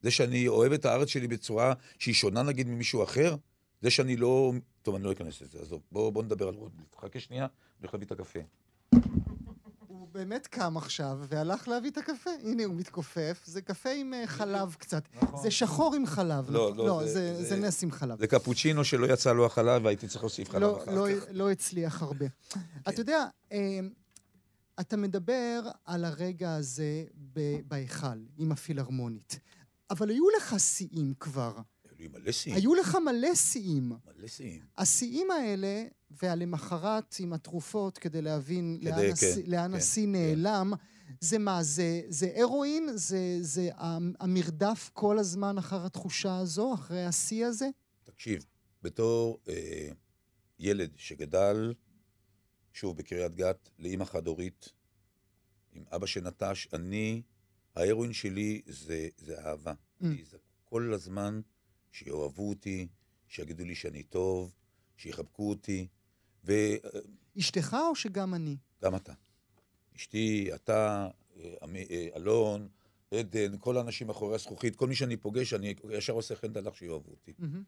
זה 0.02 0.10
שאני 0.10 0.48
אוהב 0.48 0.72
את 0.72 0.84
הארץ 0.84 1.08
שלי 1.08 1.28
בצורה 1.28 1.74
שהיא 1.98 2.14
שונה 2.14 2.42
נגיד 2.42 2.66
ממישהו 2.66 3.02
אחר? 3.02 3.36
זה 3.82 3.90
שאני 3.90 4.16
לא... 4.16 4.52
טוב, 4.82 4.94
אני 4.94 5.04
לא 5.04 5.12
אכנס 5.12 5.42
לזה, 5.42 5.58
עזוב. 5.60 5.82
בוא, 5.92 6.10
בוא 6.12 6.22
נדבר 6.22 6.48
על 6.48 6.54
רוטבליט. 6.54 6.94
חכה 7.00 7.20
שנייה, 7.20 7.44
אני 7.44 7.50
הולך 7.80 7.94
להביא 7.94 8.06
את 8.06 8.12
הקפה. 8.12 8.40
הוא 10.08 10.14
באמת 10.14 10.46
קם 10.46 10.76
עכשיו 10.76 11.18
והלך 11.28 11.68
להביא 11.68 11.90
את 11.90 11.98
הקפה. 11.98 12.30
הנה, 12.42 12.64
הוא 12.64 12.74
מתכופף. 12.74 13.42
זה 13.44 13.62
קפה 13.62 13.90
עם 13.90 14.14
אה, 14.14 14.26
חלב 14.26 14.74
קצת. 14.78 15.02
זה 15.42 15.50
שחור 15.50 15.94
עם 15.94 16.06
חלב. 16.06 16.50
לא, 16.50 16.70
נכון? 16.74 16.86
לא, 16.86 17.00
זה, 17.04 17.34
זה- 17.36 17.44
זה, 17.44 17.56
נס 17.56 17.82
עם 17.82 17.90
חלב. 17.92 18.18
זה 18.18 18.26
קפוצ'ינו 18.26 18.84
שלא 18.84 19.12
יצא 19.12 19.32
לו 19.32 19.46
החלב 19.46 19.84
והייתי 19.84 20.08
צריך 20.08 20.22
להוסיף 20.22 20.50
חלב 20.50 20.62
לא, 20.62 20.82
אחר 20.82 20.94
לא, 20.94 21.06
כך. 21.20 21.26
לא 21.30 21.50
הצליח 21.50 22.02
הרבה. 22.02 22.26
אתה 22.88 23.00
יודע, 23.00 23.24
אה, 23.52 23.80
אתה 24.80 24.96
מדבר 24.96 25.60
על 25.84 26.04
הרגע 26.04 26.54
הזה 26.54 27.04
בהיכל, 27.66 28.06
עם 28.38 28.52
הפילהרמונית. 28.52 29.38
אבל 29.90 30.10
היו 30.10 30.24
לך 30.36 30.54
שיאים 30.60 31.14
כבר. 31.20 31.52
היו 31.84 31.94
לי 31.98 32.08
מלא 32.08 32.32
שיאים. 32.32 32.56
היו 32.56 32.74
לך 32.74 32.98
מלא 33.04 33.34
שיאים. 33.34 33.92
מלא 34.18 34.26
שיאים. 34.28 34.60
השיאים 34.78 35.30
האלה, 35.30 35.84
והלמחרת 36.10 37.14
עם 37.20 37.32
התרופות 37.32 37.98
כדי 37.98 38.22
להבין 38.22 38.78
כדי, 38.80 38.90
לאן, 38.90 39.00
כן, 39.00 39.12
השיא, 39.12 39.42
לאן 39.46 39.70
כן, 39.70 39.76
השיא 39.76 40.06
כן. 40.06 40.12
נעלם, 40.12 40.72
זה 41.20 41.38
מה? 41.38 41.62
זה, 41.62 42.02
זה 42.08 42.32
הרואין? 42.36 42.88
זה, 42.94 43.18
זה 43.40 43.70
המ- 43.74 44.12
המרדף 44.20 44.90
כל 44.92 45.18
הזמן 45.18 45.58
אחר 45.58 45.86
התחושה 45.86 46.38
הזו, 46.38 46.74
אחרי 46.74 47.04
השיא 47.04 47.46
הזה? 47.46 47.68
תקשיב, 48.04 48.44
בתור 48.82 49.38
אה, 49.48 49.88
ילד 50.58 50.90
שגדל, 50.96 51.74
שוב, 52.72 52.96
בקריית 52.96 53.34
גת, 53.34 53.68
לאימא 53.78 54.04
חד-הורית, 54.04 54.68
עם 55.72 55.84
אבא 55.94 56.06
שנטש, 56.06 56.68
אני, 56.72 57.22
ההרואין 57.76 58.12
שלי 58.12 58.62
זה, 58.66 59.08
זה 59.18 59.38
אהבה. 59.40 59.72
Mm. 59.72 60.04
אני 60.06 60.24
זקוק 60.24 60.40
כל 60.64 60.92
הזמן 60.94 61.40
שיאהבו 61.92 62.48
אותי, 62.48 62.88
שיגידו 63.28 63.64
לי 63.64 63.74
שאני 63.74 64.02
טוב, 64.02 64.52
שיחבקו 64.96 65.48
אותי, 65.48 65.86
וגם 66.48 66.90
אשתך 67.38 67.76
או 67.88 67.94
שגם 67.94 68.34
אני? 68.34 68.56
אתה. 68.96 69.12
אשתי, 69.96 70.50
אתה, 70.54 71.08
אה, 71.36 71.54
אה, 71.90 72.08
אלון, 72.16 72.68
עדן, 73.14 73.58
כל 73.58 73.76
האנשים 73.76 74.06
מאחורי 74.06 74.34
הזכוכית, 74.34 74.76
כל 74.76 74.88
מי 74.88 74.94
שאני 74.94 75.16
פוגש, 75.16 75.54
אני 75.54 75.74
ישר 75.90 76.12
עושה 76.12 76.34
חן 76.34 76.52
דלך 76.52 76.76
שיאהבו 76.76 77.10
אותי. 77.10 77.32
מהמם. 77.38 77.62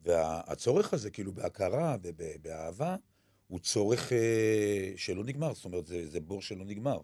והצורך 0.00 0.94
הזה, 0.94 1.10
כאילו, 1.10 1.32
בהכרה 1.32 1.96
ובאהבה, 2.02 2.96
הוא 3.46 3.58
צורך 3.58 4.12
אה, 4.12 4.92
שלא 4.96 5.24
נגמר. 5.24 5.54
זאת 5.54 5.64
אומרת, 5.64 5.86
זה, 5.86 6.10
זה 6.10 6.20
בור 6.20 6.42
שלא 6.42 6.64
נגמר. 6.64 7.00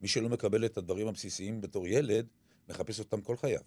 מי 0.00 0.08
שלא 0.08 0.28
מקבל 0.28 0.64
את 0.64 0.76
הדברים 0.76 1.08
הבסיסיים 1.08 1.60
בתור 1.60 1.86
ילד, 1.86 2.26
מחפש 2.68 2.98
אותם 2.98 3.20
כל 3.20 3.36
חייו. 3.36 3.60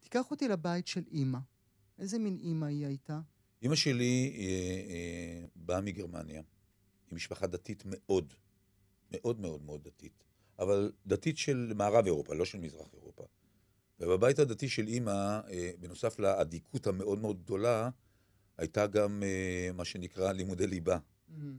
תיקח 0.00 0.30
אותי 0.30 0.48
לבית 0.48 0.86
של 0.86 1.02
אימא. 1.10 1.38
איזה 1.98 2.18
מין 2.18 2.38
אימא 2.38 2.66
היא 2.66 2.86
הייתה? 2.86 3.20
אימא 3.66 3.76
שלי 3.76 4.36
אה, 4.38 4.44
אה, 4.92 5.46
באה 5.56 5.80
מגרמניה, 5.80 6.42
היא 7.10 7.16
משפחה 7.16 7.46
דתית 7.46 7.82
מאוד, 7.86 8.34
מאוד 9.10 9.40
מאוד 9.40 9.62
מאוד 9.62 9.84
דתית, 9.84 10.24
אבל 10.58 10.92
דתית 11.06 11.38
של 11.38 11.72
מערב 11.76 12.04
אירופה, 12.04 12.34
לא 12.34 12.44
של 12.44 12.58
מזרח 12.58 12.94
אירופה. 12.94 13.24
ובבית 14.00 14.38
הדתי 14.38 14.68
של 14.68 14.86
אימא, 14.86 15.40
אה, 15.50 15.70
בנוסף 15.80 16.18
לאדיקות 16.18 16.86
המאוד 16.86 17.18
מאוד 17.18 17.42
גדולה, 17.42 17.90
הייתה 18.58 18.86
גם 18.86 19.22
אה, 19.22 19.70
מה 19.74 19.84
שנקרא 19.84 20.32
לימודי 20.32 20.66
ליבה. 20.66 20.98
מהמם. 21.28 21.58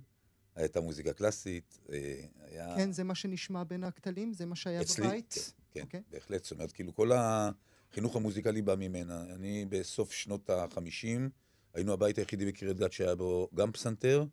הייתה 0.56 0.82
מוזיקה 0.82 1.14
קלאסית, 1.14 1.80
אה, 1.92 2.22
היה... 2.38 2.76
כן, 2.78 2.92
זה 2.92 3.04
מה 3.04 3.16
שנשמע 3.16 3.64
בין 3.64 3.84
הכתלים? 3.84 4.34
זה 4.34 4.46
מה 4.46 4.56
שהיה 4.56 4.82
אצלי, 4.82 5.08
בבית? 5.08 5.34
כן, 5.34 5.80
כן, 5.80 5.82
אוקיי. 5.82 6.02
בהחלט. 6.12 6.44
זאת 6.44 6.52
אומרת, 6.52 6.72
כאילו 6.72 6.96
כל 6.96 7.12
החינוך 7.12 8.16
המוזיקלי 8.16 8.62
בא 8.62 8.76
ממנה. 8.76 9.22
אני 9.22 9.66
בסוף 9.70 10.12
שנות 10.12 10.50
ה-50, 10.50 11.30
היינו 11.74 11.94
הבית 11.94 12.18
היחידי 12.18 12.46
בקריית 12.46 12.78
גת 12.78 12.92
שהיה 12.92 13.16
בו 13.16 13.50
גם 13.56 13.72
פסנתר 13.72 14.26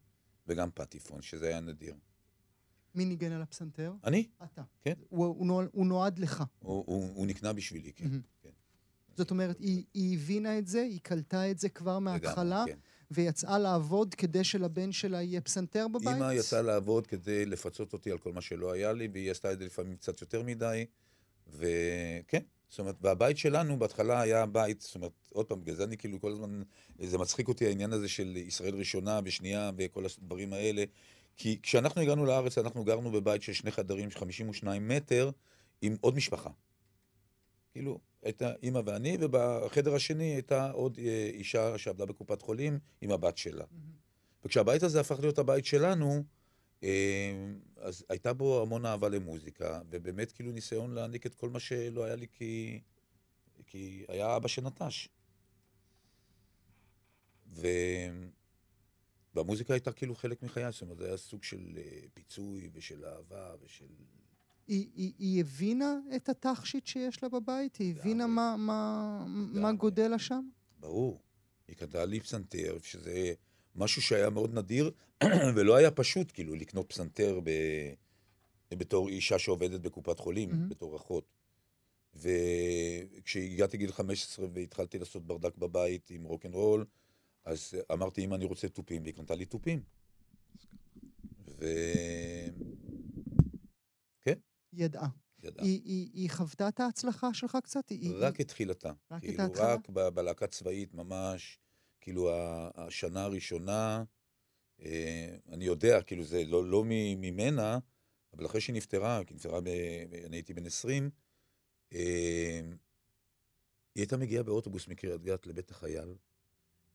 וגם 0.47 0.69
פטיפון, 0.75 1.23
שזה 1.23 1.49
היה 1.49 1.61
נדיר. 1.61 1.95
מי 2.95 3.05
ניגן 3.05 3.33
על 3.33 3.43
הפסנתר? 3.43 3.93
אני? 4.05 4.29
אתה. 4.45 4.63
כן. 4.83 4.95
הוא, 5.09 5.27
הוא, 5.27 5.47
נועד, 5.47 5.69
הוא 5.73 5.87
נועד 5.87 6.19
לך. 6.19 6.45
הוא, 6.59 6.85
הוא, 6.87 7.15
הוא 7.15 7.27
נקנה 7.27 7.53
בשבילי, 7.53 7.93
כן. 7.93 8.05
מהמם. 8.05 8.21
כן. 8.43 8.51
זאת 9.17 9.31
אומרת, 9.31 9.59
היא, 9.59 9.85
היא 9.95 10.15
הבינה 10.15 10.59
את 10.59 10.67
זה, 10.67 10.81
היא 10.81 11.01
קלטה 11.03 11.51
את 11.51 11.59
זה 11.59 11.69
כבר 11.69 11.99
מההתחלה, 11.99 12.65
לגמרי, 12.65 12.73
כן. 12.73 12.79
ויצאה 13.11 13.59
לעבוד 13.59 14.15
כדי 14.15 14.45
שלבן 14.45 14.93
שלה 14.93 15.23
יהיה 15.23 15.41
פסנתר 15.41 15.89
בבית? 15.89 16.09
אימא 16.09 16.33
יצאה 16.33 16.63
לעבוד 16.63 17.07
כדי 17.07 17.47
לפצות 17.47 17.93
אותי 17.93 18.11
על 18.11 18.19
כל 18.19 18.33
מה 18.33 18.41
שלא 18.41 18.73
היה 18.73 18.93
לי, 18.93 19.09
והיא 19.13 19.31
עשתה 19.31 19.53
את 19.53 19.59
זה 19.59 19.65
לפעמים 19.65 19.97
קצת 19.97 20.21
יותר 20.21 20.43
מדי, 20.43 20.85
וכן, 21.47 22.43
זאת 22.75 22.79
אומרת, 22.79 22.97
והבית 23.01 23.39
שלנו 23.39 23.79
בהתחלה 23.79 24.21
היה 24.21 24.47
בית, 24.47 24.81
זאת 24.81 24.95
אומרת, 24.95 25.13
עוד 25.33 25.47
פעם, 25.47 25.61
בגלל 25.61 25.75
זה 25.75 25.85
אני 25.85 25.97
כאילו 25.97 26.21
כל 26.21 26.33
הזמן, 26.33 26.63
זה 26.99 27.19
מצחיק 27.19 27.49
אותי 27.49 27.67
העניין 27.67 27.93
הזה 27.93 28.09
של 28.09 28.37
ישראל 28.37 28.75
ראשונה 28.75 29.21
ושנייה 29.25 29.71
וכל 29.77 30.05
הדברים 30.19 30.53
האלה, 30.53 30.85
כי 31.37 31.59
כשאנחנו 31.63 32.01
הגענו 32.01 32.25
לארץ, 32.25 32.59
אנחנו 32.59 32.85
גרנו 32.85 33.13
בבית 33.13 33.43
של 33.43 33.53
שני 33.53 33.71
חדרים, 33.71 34.11
52 34.11 34.89
מטר, 34.89 35.31
עם 35.83 35.97
עוד 36.01 36.17
משפחה. 36.17 36.51
כאילו, 37.73 37.99
הייתה 38.23 38.53
אימא 38.63 38.81
ואני, 38.87 39.17
ובחדר 39.21 39.95
השני 39.95 40.25
הייתה 40.25 40.71
עוד 40.71 40.99
אה, 40.99 41.31
אישה 41.33 41.79
שעבדה 41.79 42.07
בקופת 42.07 42.43
חולים 42.43 42.79
עם 43.01 43.11
הבת 43.11 43.39
שלה. 43.39 43.65
מהמם. 43.71 43.93
וכשהבית 44.45 44.83
הזה 44.83 45.01
הפך 45.01 45.21
להיות 45.21 45.39
הבית 45.39 45.65
שלנו, 45.65 46.25
אז 47.77 48.05
הייתה 48.09 48.33
בו 48.33 48.63
המון 48.63 48.87
אהבה 48.87 49.09
למוזיקה, 49.09 49.81
ובאמת 49.91 50.33
כאילו 50.33 50.53
ניסיון 50.53 50.95
להעניק 50.95 51.27
את 51.27 51.35
כל 51.35 51.51
מה 51.51 51.61
שלא 51.61 52.05
היה 52.05 52.17
לי 52.17 52.27
כי, 52.33 52.81
כי 53.67 54.05
היה 54.09 54.37
אבא 54.37 54.49
שנטש. 54.49 55.09
ו... 57.53 57.67
והמוזיקה 59.35 59.75
הייתה 59.75 59.93
כאילו 59.93 60.15
חלק 60.15 60.43
מחיי, 60.43 60.73
זאת 60.73 60.83
אומרת, 60.83 60.99
זה 60.99 61.07
היה 61.07 61.17
סוג 61.17 61.43
של 61.43 61.79
אה, 61.79 62.01
פיצוי 62.15 62.71
ושל 62.73 63.05
אהבה 63.05 63.55
ושל... 63.63 63.85
היא, 64.67 64.89
היא, 64.95 65.13
היא 65.19 65.41
הבינה 65.41 65.99
את 66.17 66.29
התכשיט 66.29 66.87
שיש 66.87 67.23
לה 67.23 67.29
בבית? 67.29 67.77
היא 67.77 67.95
הבינה. 67.99 68.27
מה, 68.27 68.57
מה, 68.59 69.25
מה. 69.27 69.73
גודל 69.73 70.09
לה 70.09 70.19
שם? 70.19 70.49
ברור. 70.81 71.21
היא 71.69 71.77
קנתה 71.77 72.05
לי 72.05 72.21
פסנתר, 72.21 72.79
שזה 72.83 73.35
משהו 73.75 74.03
שהיה 74.03 74.31
מאוד 74.31 74.55
נדיר, 74.55 74.91
ולא 75.57 75.77
היה 75.77 75.91
פשוט, 75.91 76.31
כאילו, 76.33 76.55
לקנות 76.55 76.89
פסנתר 76.89 77.41
ב... 77.45 77.51
בתור 78.75 79.09
אישה 79.09 79.39
שעובדת 79.39 79.81
בקופת 79.81 80.19
חולים, 80.19 80.51
מהמם. 80.51 80.69
בתור 80.69 80.97
אחות. 80.97 81.25
וכשהגעתי 82.15 83.77
גיל 83.77 83.93
15 83.93 84.47
והתחלתי 84.53 84.99
לעשות 84.99 85.27
ברדק 85.27 85.57
בבית 85.57 86.11
עם 86.11 86.25
רוקנרול, 86.25 86.85
אז 87.45 87.75
אמרתי, 87.93 88.25
אמא, 88.25 88.35
אני 88.35 88.45
רוצה 88.45 88.69
תופים, 88.69 89.03
והיא 89.03 89.15
קנתה 89.15 89.35
לי 89.35 89.45
תופים. 89.45 89.83
ו... 91.49 91.65
היא 94.75 94.85
ידעה. 94.85 95.09
ידעה. 95.43 95.65
היא, 95.65 95.81
היא, 95.85 96.11
היא 96.15 96.31
חוותה 96.31 96.69
את 96.69 96.81
ההצלחה 96.81 97.35
שלך 97.35 97.59
קצת? 97.63 97.89
היא, 97.89 98.13
רק 98.17 98.37
היא, 98.37 98.45
את 98.45 98.49
תחילתה. 98.49 98.93
רק 99.11 99.25
את 99.25 99.29
כאילו, 99.29 99.43
ההתחלה? 99.43 99.75
רק 99.75 99.91
בלהקה 99.91 100.47
צבאית 100.47 100.95
ממש, 100.95 101.59
כאילו 102.05 102.31
השנה 102.75 103.23
הראשונה, 103.23 104.05
אה, 104.83 105.37
אני 105.49 105.65
יודע, 105.65 106.03
כאילו 106.03 106.25
זה 106.25 106.45
לא, 106.45 106.65
לא 106.65 106.85
ממנה, 107.17 107.79
אבל 108.33 108.47
אחרי 108.47 108.61
שהיא 108.61 108.77
נפטרה, 108.77 109.25
כי 109.27 109.35
נפטרה, 109.35 109.61
ב- 109.61 109.69
אני 110.27 110.37
הייתי 110.37 110.55
בן 110.55 110.67
20, 110.67 111.11
אה, 111.93 112.61
היא 113.95 114.03
הייתה 114.03 114.17
מגיעה 114.17 114.43
באוטובוס 114.43 114.89
מקריית 114.89 115.23
גת 115.23 115.47
לבית 115.47 115.71
החייל, 115.71 116.15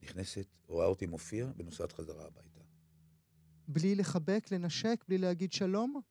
נכנסת, 0.02 0.48
רואה 0.68 0.86
אותי 0.86 1.06
מופיע, 1.06 1.48
ונוסעת 1.58 1.92
חזרה 1.92 2.26
הביתה. 2.26 2.60
בלי 3.68 3.96
לחבק, 3.96 4.52
לנשק, 4.52 5.06
בלי 5.08 5.18
להגיד 5.18 5.54
שלום? 5.54 6.02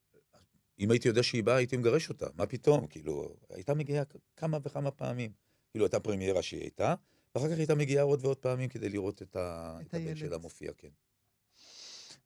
אם 0.79 0.91
הייתי 0.91 1.09
יודע 1.09 1.23
שהיא 1.23 1.45
באה, 1.45 1.57
הייתי 1.57 1.77
מגרש 1.77 2.09
אותה, 2.09 2.27
מה 2.35 2.47
פתאום? 2.47 2.87
כאילו, 2.87 3.37
הייתה 3.51 3.75
מגיעה 3.75 4.05
כמה 4.37 4.59
וכמה 4.63 4.91
פעמים. 4.91 5.33
כאילו, 5.71 5.85
הייתה 5.85 6.01
פרמיירה 6.01 6.43
שהיא 6.43 6.61
הייתה, 6.61 6.95
ואחר 7.35 7.47
כך 7.47 7.53
היא 7.53 7.59
הייתה 7.59 7.75
מגיעה 7.75 8.05
עוד 8.05 8.25
ועוד 8.25 8.37
פעמים 8.37 8.69
כדי 8.69 8.89
לראות 8.89 9.23
את, 9.23 9.37
ה... 9.37 9.79
את 9.81 9.87
את 9.87 9.95
הבן. 9.95 10.17
שלה 10.17 10.39
מופיע, 10.39 10.73
כן. 10.77 10.89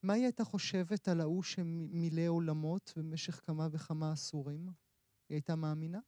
מה 0.02 0.12
היא 0.12 0.24
הייתה 0.24 0.44
חושבת 0.44 1.08
על 1.08 1.20
ההוא 1.20 1.42
שמילא 1.42 2.28
עולמות 2.28 2.92
במשך 2.96 3.40
כמה 3.46 3.68
וכמה 3.72 4.12
עשורים? 4.12 4.66
היא 5.28 5.36
הייתה 5.36 5.56
מאמינה? 5.56 6.00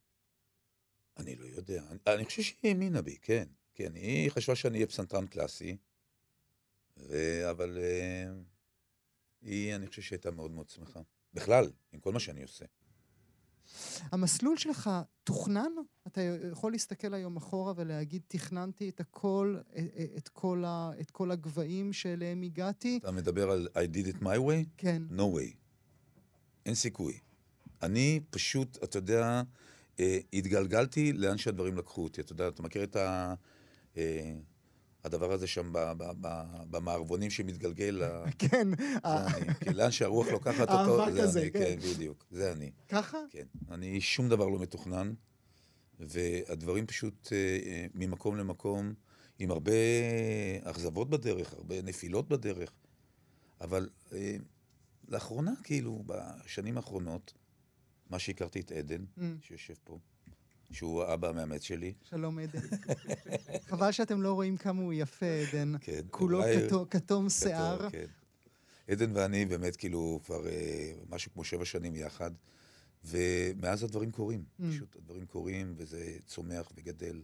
אני 1.17 1.35
לא 1.35 1.45
יודע. 1.45 1.83
אני, 1.89 1.99
אני 2.07 2.25
חושב 2.25 2.41
שהיא 2.41 2.71
האמינה 2.71 3.01
בי, 3.01 3.17
כן. 3.21 3.47
כן, 3.73 3.95
היא 3.95 4.29
חשבה 4.29 4.55
שאני 4.55 4.75
אהיה 4.75 4.87
פסנתרן 4.87 5.27
קלאסי, 5.27 5.77
ו... 6.97 7.15
אבל 7.49 7.77
אה, 7.77 8.25
היא, 9.41 9.75
אני 9.75 9.87
חושב 9.87 10.01
שהייתה 10.01 10.31
מאוד 10.31 10.51
מאוד 10.51 10.69
שמחה. 10.69 11.01
בכלל, 11.33 11.71
עם 11.91 11.99
כל 11.99 12.13
מה 12.13 12.19
שאני 12.19 12.43
עושה. 12.43 12.65
המסלול 14.11 14.57
שלך 14.57 14.89
תוכנן? 15.25 15.71
אתה 16.07 16.21
יכול 16.51 16.71
להסתכל 16.71 17.13
היום 17.13 17.37
אחורה 17.37 17.73
ולהגיד, 17.75 18.21
תכננתי 18.27 18.89
את 18.89 18.99
הכל, 18.99 19.57
את- 19.77 19.85
את 20.17 20.27
כל, 20.29 20.63
ה, 20.67 20.91
את 21.01 21.11
כל 21.11 21.31
הגבהים 21.31 21.93
שאליהם 21.93 22.41
הגעתי? 22.41 22.97
אתה 22.97 23.11
מדבר 23.11 23.51
על 23.51 23.67
I 23.73 23.95
did 23.95 24.15
it 24.15 24.23
my 24.23 24.37
way? 24.37 24.65
כן. 24.77 25.03
no 25.11 25.21
way. 25.37 25.53
אין 26.65 26.75
סיכוי. 26.75 27.19
אני 27.81 28.19
פשוט, 28.29 28.83
אתה 28.83 28.97
יודע, 28.97 29.41
אה, 29.99 30.19
התגלגלתי 30.33 31.13
לאן 31.13 31.37
שהדברים 31.37 31.77
לקחו 31.77 32.03
אותי. 32.03 32.21
אתה 32.21 32.31
יודע, 32.31 32.47
אתה 32.47 32.63
מכיר 32.63 32.83
את 32.83 32.95
ה... 32.95 33.33
אה, 33.97 34.35
הדבר 35.05 35.31
הזה 35.31 35.47
שם 35.47 35.71
במערבונים 36.69 37.29
שמתגלגל, 37.29 38.01
כן. 38.39 38.67
לאן 39.75 39.91
שהרוח 39.91 40.27
לוקחת 40.27 40.69
אותו, 40.69 41.11
זה 41.25 41.41
אני, 41.41 41.51
כן. 41.51 41.59
כן, 41.59 41.75
בדיוק, 41.93 42.25
זה 42.31 42.51
אני. 42.51 42.71
ככה? 42.89 43.17
כן. 43.29 43.45
אני, 43.71 44.01
שום 44.01 44.29
דבר 44.29 44.47
לא 44.49 44.59
מתוכנן, 44.59 45.13
והדברים 45.99 46.87
פשוט 46.87 47.29
אה, 47.31 47.37
אה, 47.65 47.85
ממקום 47.93 48.37
למקום, 48.37 48.93
עם 49.39 49.51
הרבה 49.51 49.71
אכזבות 50.63 51.09
בדרך, 51.09 51.53
הרבה 51.53 51.81
נפילות 51.81 52.27
בדרך, 52.29 52.71
אבל 53.61 53.89
אה, 54.13 54.35
לאחרונה, 55.07 55.51
כאילו, 55.63 56.03
בשנים 56.05 56.77
האחרונות, 56.77 57.33
מה 58.09 58.19
שהכרתי 58.19 58.59
את 58.59 58.71
עדן, 58.71 59.03
Mm. 59.17 59.21
שיושב 59.41 59.73
פה, 59.83 59.99
שהוא 60.71 61.03
האבא 61.03 61.29
המאמץ 61.29 61.61
שלי, 61.61 61.93
שלום 62.03 62.39
עדן. 62.39 62.59
חבל 63.67 63.91
שאתם 63.91 64.21
לא 64.21 64.33
רואים 64.33 64.57
כמה 64.57 64.81
הוא 64.81 64.93
יפה, 64.93 65.25
עדן. 65.25 65.73
כן, 65.81 66.01
כולו 66.11 66.41
כתום- 66.67 66.85
כתום 66.85 67.29
שיער. 67.29 67.89
כן. 67.89 68.05
עדן 68.87 69.11
ואני 69.15 69.45
באמת 69.45 69.75
כאילו 69.75 70.19
כבר 70.25 70.47
אה, 70.47 70.93
משהו 71.09 71.31
כמו 71.33 71.43
שבע 71.43 71.65
שנים 71.65 71.95
יחד, 71.95 72.31
ומאז 73.03 73.83
הדברים 73.83 74.11
קורים. 74.11 74.43
Mm. 74.59 74.63
פשוט 74.69 74.95
הדברים 74.95 75.25
קורים, 75.25 75.73
וזה 75.77 76.17
צומח 76.25 76.71
וגדל, 76.75 77.21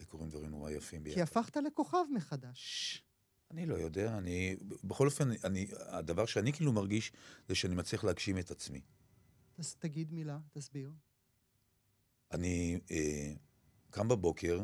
וקורים 0.00 0.28
דברים 0.28 0.50
נורא 0.50 0.70
יפים 0.70 1.02
ביחד. 1.04 1.14
כי 1.14 1.22
הפכת 1.22 1.56
לכוכב 1.56 2.04
מחדש. 2.14 3.02
אני 3.50 3.66
לא 3.66 3.74
יודע, 3.74 4.18
אני... 4.18 4.56
בכל 4.84 5.06
אופן, 5.06 5.28
אני, 5.44 5.66
הדבר 5.80 6.26
שאני 6.26 6.52
כאילו 6.52 6.72
מרגיש, 6.72 7.12
זה 7.48 7.54
שאני 7.54 7.74
מצליח 7.74 8.04
להגשים 8.04 8.38
את 8.38 8.50
עצמי. 8.50 8.80
אז 9.58 9.74
תגיד 9.74 10.12
מילה, 10.12 10.38
תסביר. 10.52 10.90
אני 12.32 12.78
אה, 12.90 13.32
קם 13.90 14.08
בבוקר, 14.08 14.60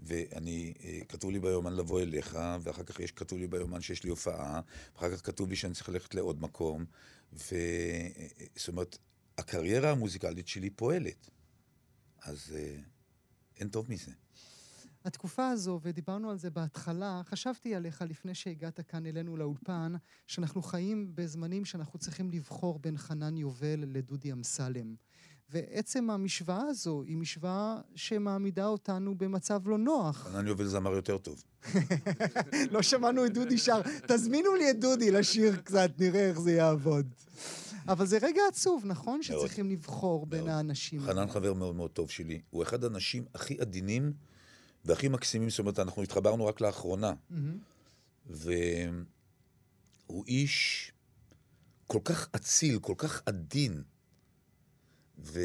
ואני, 0.00 0.74
אה, 0.84 1.00
כתוב 1.08 1.30
לי 1.30 1.40
ביומן 1.40 1.72
לבוא 1.72 2.00
אליך, 2.00 2.38
ואחר 2.62 2.82
כך 2.82 3.00
יש, 3.00 3.12
כתוב 3.12 3.38
לי 3.38 3.46
ביומן 3.46 3.80
שיש 3.80 4.04
לי 4.04 4.10
הופעה, 4.10 4.60
ואחר 4.94 5.16
כך 5.16 5.26
כתוב 5.26 5.48
לי 5.48 5.56
שאני 5.56 5.74
צריך 5.74 5.88
ללכת 5.88 6.14
לעוד 6.14 6.42
מקום, 6.42 6.84
ו... 7.32 7.54
אה, 7.54 8.46
זאת 8.56 8.68
אומרת, 8.68 8.98
הקריירה 9.38 9.90
המוזיקלית 9.90 10.48
שלי 10.48 10.70
פועלת. 10.70 11.30
אז 12.22 12.52
אה, 12.56 12.76
אין 13.56 13.68
טוב 13.68 13.86
מזה. 13.90 14.12
התקופה 15.04 15.48
הזו, 15.48 15.80
ודיברנו 15.82 16.30
על 16.30 16.38
זה 16.38 16.50
בהתחלה, 16.50 17.22
חשבתי 17.24 17.74
עליך 17.74 18.02
לפני 18.02 18.34
שהגעת 18.34 18.80
כאן 18.80 19.06
אלינו 19.06 19.36
לאולפן, 19.36 19.92
שאנחנו 20.26 20.62
חיים 20.62 21.12
בזמנים 21.14 21.64
שאנחנו 21.64 21.98
צריכים 21.98 22.30
לבחור 22.30 22.78
בין 22.78 22.98
חנן 22.98 23.36
יובל 23.36 23.84
לדודי 23.86 24.32
אמסלם. 24.32 24.94
ועצם 25.50 26.10
המשוואה 26.10 26.62
הזו 26.68 27.02
היא 27.02 27.16
משוואה 27.16 27.80
שמעמידה 27.94 28.66
אותנו 28.66 29.18
במצב 29.18 29.68
לא 29.68 29.78
נוח. 29.78 30.16
חנן 30.16 30.46
יובל 30.46 30.66
זמר 30.66 30.92
יותר 30.92 31.18
טוב. 31.18 31.44
לא 32.72 32.82
שמענו 32.82 33.26
את 33.26 33.32
דודי 33.34 33.58
שר. 33.58 33.80
תזמינו 34.08 34.54
לי 34.54 34.70
את 34.70 34.80
דודי 34.80 35.10
לשיר 35.10 35.56
קצת, 35.56 35.90
נראה 35.98 36.28
איך 36.28 36.40
זה 36.40 36.52
יעבוד. 36.52 37.14
אבל 37.88 38.06
זה 38.06 38.18
רגע 38.22 38.42
עצוב, 38.48 38.82
נכון? 38.86 39.22
שצריכים 39.22 39.70
לבחור 39.70 40.26
בין. 40.26 40.48
האנשים. 40.48 41.00
חנן 41.00 41.28
חבר 41.28 41.54
מאוד 41.54 41.74
מאוד 41.74 41.90
טוב 41.90 42.10
שלי. 42.10 42.40
הוא 42.50 42.62
אחד 42.62 42.84
האנשים 42.84 43.24
הכי 43.34 43.56
עדינים 43.60 44.12
והכי 44.84 45.08
מקסימים, 45.08 45.50
זאת 45.50 45.58
אומרת, 45.58 45.78
אנחנו 45.78 46.02
התחברנו 46.02 46.46
רק 46.46 46.60
לאחרונה. 46.60 47.12
מהמם. 47.30 47.58
והוא 48.26 50.24
איש 50.26 50.92
כל 51.86 52.00
כך 52.04 52.28
אציל, 52.36 52.78
כל 52.78 52.94
כך 52.96 53.22
עדין, 53.26 53.82
ו... 55.18 55.40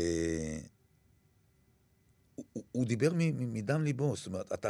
הוא, 2.35 2.45
הוא- 2.53 2.63
הוא 2.71 2.85
דיבר 2.85 3.11
מדם 3.33 3.83
ליבו, 3.83 4.15
זאת 4.15 4.27
אומרת, 4.27 4.53
אתה... 4.53 4.69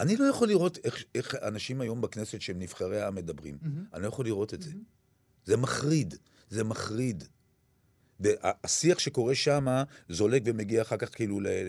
אני 0.00 0.16
לא 0.16 0.24
יכול 0.24 0.48
לראות 0.48 0.78
איך, 0.84 1.04
איך 1.14 1.34
אנשים 1.34 1.80
היום 1.80 2.00
בכנסת 2.00 2.40
שהם 2.40 2.58
נבחרי 2.58 3.00
העם 3.00 3.14
מדברים. 3.14 3.58
מהמם. 3.62 3.84
אני 3.94 4.02
לא 4.02 4.08
יכול 4.08 4.24
לראות 4.24 4.54
את 4.54 4.62
זה. 4.62 4.70
מהמם. 4.70 4.82
זה 5.44 5.56
מחריד, 5.56 6.14
זה 6.50 6.64
מחריד. 6.64 7.24
והשיח 8.20 8.98
שקורה 8.98 9.34
שם 9.34 9.66
זולג 10.08 10.42
ומגיע 10.46 10.82
אחר 10.82 10.96
כך 10.96 11.14
כאילו 11.14 11.40
ל- 11.40 11.46
אל- 11.46 11.68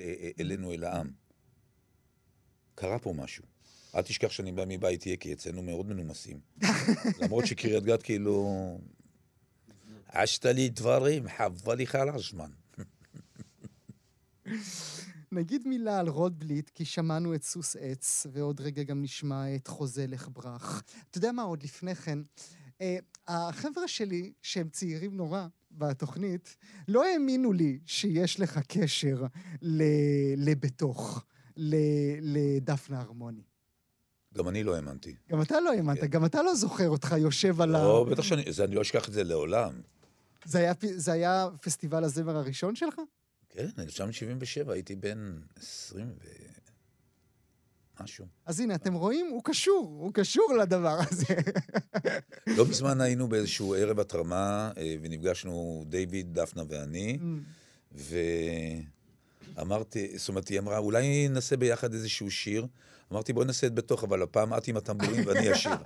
אל- 0.00 0.30
אלינו, 0.40 0.72
אל 0.72 0.84
העם. 0.84 1.10
קרה 2.74 2.98
פה 2.98 3.12
משהו. 3.12 3.44
אל 3.94 4.02
תשכח 4.02 4.30
שאני 4.30 4.52
בא 4.52 4.64
מבית 4.68 5.06
יקי, 5.06 5.32
אצלנו 5.32 5.62
מאוד 5.62 5.86
מנומסים. 5.86 6.40
למרות 7.22 7.46
שקריית 7.46 7.84
גת 7.84 8.02
כאילו... 8.02 8.78
עשת 10.12 10.46
לי 10.46 10.68
דברים, 10.68 11.24
חבל 11.38 11.78
לך 11.78 11.94
על 11.94 12.08
הזמן. 12.08 12.50
נגיד 15.32 15.68
מילה 15.68 15.98
על 15.98 16.08
רוטבליט, 16.08 16.70
כי 16.74 16.84
שמענו 16.84 17.34
את 17.34 17.42
סוס 17.42 17.76
עץ, 17.80 18.26
ועוד 18.32 18.60
רגע 18.60 18.82
גם 18.82 19.02
נשמע 19.02 19.54
את 19.54 19.66
חוזה 19.68 20.06
לך 20.06 20.28
ברח. 20.32 20.82
אתה 21.10 21.18
יודע 21.18 21.32
מה, 21.32 21.42
עוד 21.42 21.62
לפני 21.62 21.94
כן, 21.94 22.18
אה, 22.80 22.96
החבר'ה 23.28 23.88
שלי, 23.88 24.32
שהם 24.42 24.68
צעירים 24.68 25.16
נורא 25.16 25.46
בתוכנית, 25.70 26.56
לא 26.88 27.04
האמינו 27.06 27.52
לי 27.52 27.78
שיש 27.86 28.40
לך 28.40 28.58
קשר 28.68 29.24
ל- 29.62 29.82
לבתוך, 30.50 31.24
ל- 31.56 31.76
לדפנה 32.36 33.00
הרמוני. 33.00 33.42
גם 34.34 34.48
אני 34.48 34.62
לא 34.64 34.74
האמנתי. 34.76 35.14
גם 35.30 35.42
אתה 35.42 35.60
לא 35.60 35.72
האמנת, 35.72 36.00
כן. 36.00 36.06
גם 36.06 36.24
אתה 36.24 36.42
לא 36.42 36.54
זוכר 36.54 36.88
אותך 36.88 37.14
יושב 37.18 37.60
על 37.60 37.74
ה... 37.74 37.82
לא, 37.82 38.06
בטח 38.10 38.22
שאני, 38.22 38.52
זה- 38.52 38.64
אני 38.64 38.74
לא 38.74 38.82
אשכח 38.82 39.08
את 39.08 39.12
זה 39.12 39.24
לעולם. 39.24 39.72
זה 40.44 40.58
היה, 40.58 40.72
זה 40.96 41.12
היה 41.12 41.48
פסטיבל 41.60 42.04
הזמר 42.04 42.36
הראשון 42.36 42.76
שלך? 42.76 42.94
כן, 43.48 43.68
1977, 43.78 44.72
הייתי 44.72 44.96
בן 44.96 45.40
20 45.56 46.06
ו... 46.06 46.28
משהו. 48.00 48.26
אז 48.46 48.60
הנה, 48.60 48.74
אתם 48.74 48.94
רואים? 48.94 49.26
הוא 49.30 49.40
קשור, 49.44 49.96
הוא 50.00 50.14
קשור 50.14 50.54
לדבר 50.60 50.98
הזה. 51.10 51.34
לא 52.56 52.66
מזמן 52.66 53.00
היינו 53.00 53.28
באיזשהו 53.28 53.74
ערב 53.74 54.00
התרמה, 54.00 54.70
אה, 54.76 54.96
ונפגשנו 55.02 55.84
דיוויד, 55.88 56.34
דפנה 56.34 56.62
ואני, 56.68 57.18
ואמרתי, 59.56 60.18
זאת 60.18 60.28
אומרת, 60.28 60.48
היא 60.48 60.58
אמרה, 60.58 60.78
אולי 60.78 61.28
נעשה 61.28 61.56
ביחד 61.56 61.92
איזשהו 61.92 62.30
שיר. 62.30 62.66
אמרתי, 63.12 63.32
בואי 63.32 63.46
נעשה 63.46 63.66
את 63.66 63.74
בתוך, 63.74 64.04
אבל 64.04 64.22
הפעם 64.22 64.54
את 64.54 64.68
עם 64.68 64.76
הטמבורים 64.76 65.26
ואני 65.26 65.52
אשיר. 65.52 65.72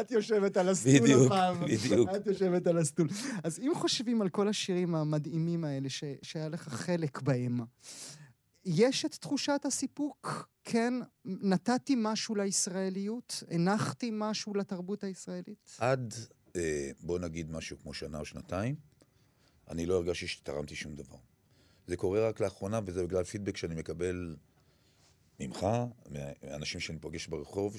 את 0.00 0.10
יושבת 0.10 0.56
על 0.56 0.68
הסטול 0.68 1.00
בדיוק, 1.00 1.26
הפעם. 1.26 1.64
בדיוק. 1.64 2.08
את 2.16 2.26
יושבת 2.26 2.66
על 2.66 2.78
הסטול. 2.78 3.08
אז 3.44 3.58
אם 3.58 3.72
חושבים 3.74 4.22
על 4.22 4.28
כל 4.28 4.48
השירים 4.48 4.94
המדהימים 4.94 5.64
האלה 5.64 5.88
ש- 5.88 6.04
שהיה 6.22 6.48
לך 6.48 6.68
חלק 6.68 7.22
בהם, 7.22 7.60
יש 8.64 9.04
את 9.04 9.14
תחושת 9.14 9.60
הסיפוק? 9.64 10.48
כן, 10.64 10.94
נתתי 11.24 11.94
משהו 11.98 12.34
לישראליות? 12.34 13.42
הנחתי 13.50 14.10
משהו 14.12 14.54
לתרבות 14.54 15.04
הישראלית? 15.04 15.76
עד, 15.78 16.14
אה, 16.56 16.90
בוא 17.00 17.18
נגיד 17.18 17.50
משהו 17.50 17.78
כמו 17.82 17.94
שנה 17.94 18.18
או 18.20 18.24
שנתיים, 18.24 18.74
אני 19.70 19.86
לא 19.86 19.94
הרגשתי 19.94 20.26
שתרמתי 20.26 20.74
שום 20.74 20.94
דבר. 20.94 21.16
זה 21.86 21.96
קורה 21.96 22.28
רק 22.28 22.40
לאחרונה, 22.40 22.80
וזה 22.86 23.06
בגלל 23.06 23.24
פידבק 23.24 23.56
שאני 23.56 23.74
מקבל 23.74 24.36
ממך, 25.40 25.66
מאנשים 26.10 26.80
שאני 26.80 26.98
פוגש 26.98 27.26
ברחוב, 27.26 27.76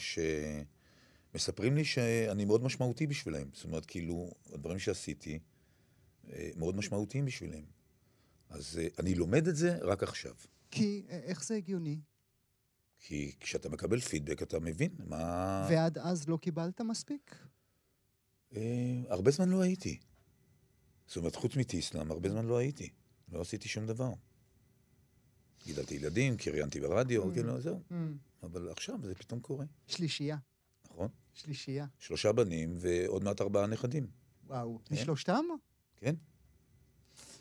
שמספרים 1.35 1.75
לי 1.75 1.85
שאני 1.85 2.45
מאוד 2.45 2.63
משמעותי 2.63 3.07
בשבילם. 3.07 3.47
זאת 3.53 3.63
אומרת, 3.65 3.85
כאילו, 3.85 4.31
הדברים 4.53 4.79
שעשיתי 4.79 5.39
אה, 6.29 6.49
מאוד 6.55 6.75
משמעותיים 6.75 7.25
בשבילם. 7.25 7.63
אז 8.49 8.77
אה, 8.81 8.87
אני 8.99 9.15
לומד 9.15 9.47
את 9.47 9.55
זה 9.55 9.77
רק 9.81 10.03
עכשיו. 10.03 10.33
כי 10.71 11.05
אה, 11.09 11.19
איך 11.19 11.45
זה 11.45 11.55
הגיוני? 11.55 11.99
כי 12.99 13.35
כשאתה 13.39 13.69
מקבל 13.69 13.99
פידבק, 13.99 14.41
אתה 14.41 14.59
מבין 14.59 14.91
מה... 15.07 15.67
ועד 15.71 15.97
אז 15.97 16.27
לא 16.27 16.37
קיבלת 16.37 16.81
מספיק? 16.81 17.35
אה, 18.55 19.01
הרבה 19.09 19.31
זמן 19.31 19.49
לא 19.49 19.61
הייתי. 19.61 19.99
זאת 21.07 21.17
אומרת, 21.17 21.35
חוץ 21.35 21.55
מטיסלאם, 21.55 22.11
הרבה 22.11 22.29
זמן 22.29 22.45
לא 22.45 22.57
הייתי. 22.57 22.89
לא 23.31 23.41
עשיתי 23.41 23.67
שום 23.69 23.85
דבר. 23.85 24.11
גידלתי 25.65 25.95
ילדים, 25.95 26.37
קריינתי 26.37 26.79
ברדיו, 26.79 27.31
Mm. 27.31 27.33
כאילו, 27.33 27.61
זהו. 27.61 27.81
Mm, 27.91 27.93
אבל 28.43 28.69
עכשיו 28.69 28.99
זה 29.03 29.15
פתאום 29.15 29.39
קורה, 29.39 29.65
שלישייה? 29.87 30.37
שלישייה. 31.35 31.85
שלושה 31.99 32.31
בנים 32.31 32.77
ועוד 32.79 33.23
מעט 33.23 33.41
ארבעה 33.41 33.67
נכדים. 33.67 34.07
וואו. 34.47 34.79
כן. 34.85 34.95
משלושתם? 34.95 35.45
כן, 35.97 36.15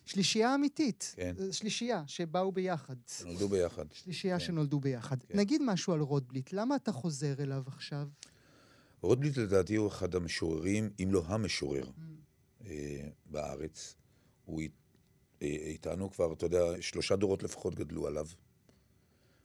שלישייה 0.07 0.55
אמיתית. 0.55 1.15
כן. 1.17 1.35
אה, 1.41 1.53
שלישייה 1.53 2.03
שבאו 2.07 2.53
ביחד. 2.53 2.97
נולדו 3.25 3.49
ביחד. 3.49 3.85
שלישייה 3.93 4.39
כן. 4.39 4.45
שנולדו 4.45 4.81
ביחד. 4.81 5.23
כן. 5.23 5.39
נגיד 5.39 5.63
משהו 5.65 5.93
על 5.93 6.01
רוטבליט, 6.01 6.53
למה 6.53 6.77
אתה 6.77 6.93
חוזר 6.93 7.35
אליו 7.43 7.63
עכשיו? 7.67 8.09
רוטבליט 9.01 9.37
לדעתי 9.37 9.77
הוא 9.77 9.89
אחד 9.89 10.15
המשוררים, 10.15 10.91
אם 11.03 11.09
לא 11.13 11.23
המשורר, 11.27 11.91
אה, 12.67 13.09
בארץ. 13.27 13.95
הוא 14.45 14.63
אה, 15.43 15.49
איתנו 15.49 16.11
כבר, 16.11 16.33
אתה 16.33 16.47
יודע, 16.47 16.63
שלושה 16.81 17.17
דורות 17.17 17.43
לפחות 17.43 17.75
גדלו 17.75 18.07
עליו. 18.07 18.27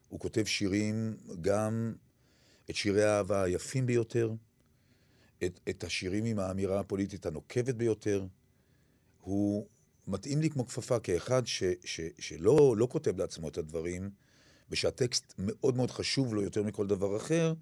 הוא 0.09 0.19
כותב 0.19 0.45
שירים, 0.45 1.17
גם 1.41 1.93
את 2.69 2.75
שירי 2.75 3.03
האהבה 3.03 3.43
היפים 3.43 3.85
ביותר, 3.85 4.31
את, 5.43 5.59
את 5.69 5.83
השירים 5.83 6.25
עם 6.25 6.39
האמירה 6.39 6.79
הפוליטית 6.79 7.25
הנוקבת 7.25 7.75
ביותר. 7.75 8.25
הוא 9.21 9.67
מתאים 10.07 10.41
לי 10.41 10.49
כמו 10.49 10.67
כפפה 10.67 10.99
כאחד 10.99 11.47
ש, 11.47 11.63
ש, 11.83 12.01
שלא 12.19 12.77
לא 12.77 12.87
כותב 12.91 13.17
לעצמו 13.17 13.49
את 13.49 13.57
הדברים, 13.57 14.09
ושהטקסט 14.69 15.33
מאוד 15.37 15.75
מאוד 15.75 15.91
חשוב 15.91 16.33
לו 16.33 16.41
יותר 16.41 16.63
מכל 16.63 16.87
דבר 16.87 17.17
אחר, 17.17 17.53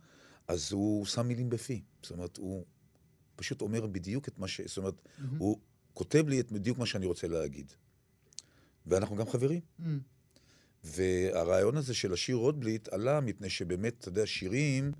אז 0.47 0.71
הוא 0.71 1.05
שם 1.05 1.27
מילים 1.27 1.49
בפי. 1.49 1.81
זאת 2.01 2.11
אומרת, 2.11 2.37
הוא 2.37 2.65
פשוט 3.35 3.61
אומר 3.61 3.87
בדיוק 3.87 4.27
את 4.27 4.39
מה 4.39 4.47
ש... 4.47 4.61
זאת 4.61 4.77
אומרת, 4.77 5.01
מהמם. 5.17 5.37
הוא 5.37 5.59
כותב 5.93 6.27
לי 6.27 6.39
את 6.39 6.51
בדיוק 6.51 6.77
מה 6.77 6.85
שאני 6.85 7.05
רוצה 7.05 7.27
להגיד. 7.27 7.73
ואנחנו 8.85 9.15
גם 9.15 9.29
חברים. 9.29 9.61
Mm, 9.79 9.83
והרעיון 10.95 11.77
הזה 11.77 11.93
של 11.93 12.13
השיר 12.13 12.35
רוטבליט 12.35 12.87
עלה 12.87 13.21
מפני 13.21 13.49
שבאמת, 13.49 13.95
אתה 13.99 14.09
יודע, 14.09 14.25
שירים, 14.25 14.91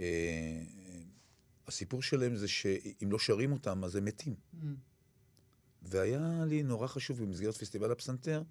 אה, 0.00 0.62
הסיפור 1.66 2.02
שלהם 2.02 2.36
זה 2.36 2.48
שאם 2.48 3.08
לא 3.10 3.18
שרים 3.18 3.52
אותם, 3.52 3.84
אז 3.84 3.96
הם 3.96 4.04
מתים. 4.04 4.34
mm. 4.34 4.66
והיה 5.82 6.44
לי 6.46 6.62
נורא 6.62 6.86
חשוב 6.86 7.22
במסגרת 7.22 7.56
פסטיבל 7.56 7.92
הפסנתר, 7.92 8.42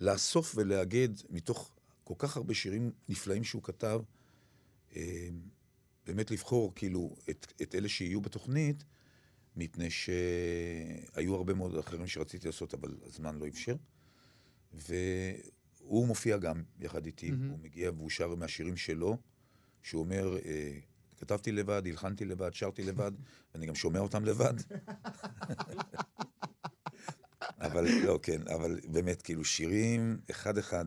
לאסוף 0.00 0.52
ולאגד 0.56 1.08
מתוך 1.30 1.70
כל 2.04 2.14
כך 2.18 2.36
הרבה 2.36 2.54
שירים 2.54 2.92
נפלאים 3.08 3.44
שהוא 3.44 3.62
כתב, 3.62 4.00
אה, 4.96 5.28
באמת 6.06 6.30
לבחור 6.30 6.72
כאילו 6.74 7.16
את, 7.30 7.52
את 7.62 7.74
אלה 7.74 7.88
שיהיו 7.88 8.20
בתוכנית, 8.20 8.84
מפני 9.56 9.90
שהיו 9.90 11.34
הרבה 11.34 11.54
מאוד 11.54 11.78
אחרים 11.78 12.06
שרציתי 12.06 12.46
לעשות, 12.46 12.74
אבל 12.74 12.96
הזמן 13.02 13.38
לא 13.38 13.48
אפשר. 13.48 13.76
והוא 15.84 16.06
מופיע 16.06 16.36
גם 16.36 16.62
יחד 16.80 17.06
איתי, 17.06 17.30
מהמם. 17.30 17.50
הוא 17.50 17.58
מגיע 17.58 17.90
והוא 17.90 18.10
שר 18.10 18.34
מהשירים 18.34 18.76
שלו, 18.76 19.16
שהוא 19.82 20.02
אומר, 20.02 20.36
אה, 20.44 20.78
כתבתי 21.18 21.52
לבד, 21.52 21.82
הלחנתי 21.86 22.24
לבד, 22.24 22.54
שרתי 22.54 22.82
לבד, 22.82 23.12
ואני 23.54 23.66
גם 23.66 23.74
שומע 23.74 23.98
אותם 23.98 24.24
לבד. 24.24 24.54
אבל 27.60 27.86
לא, 28.04 28.18
כן, 28.22 28.48
אבל 28.54 28.80
באמת, 28.88 29.22
כאילו, 29.22 29.44
שירים 29.44 30.18
אחד-אחד, 30.30 30.84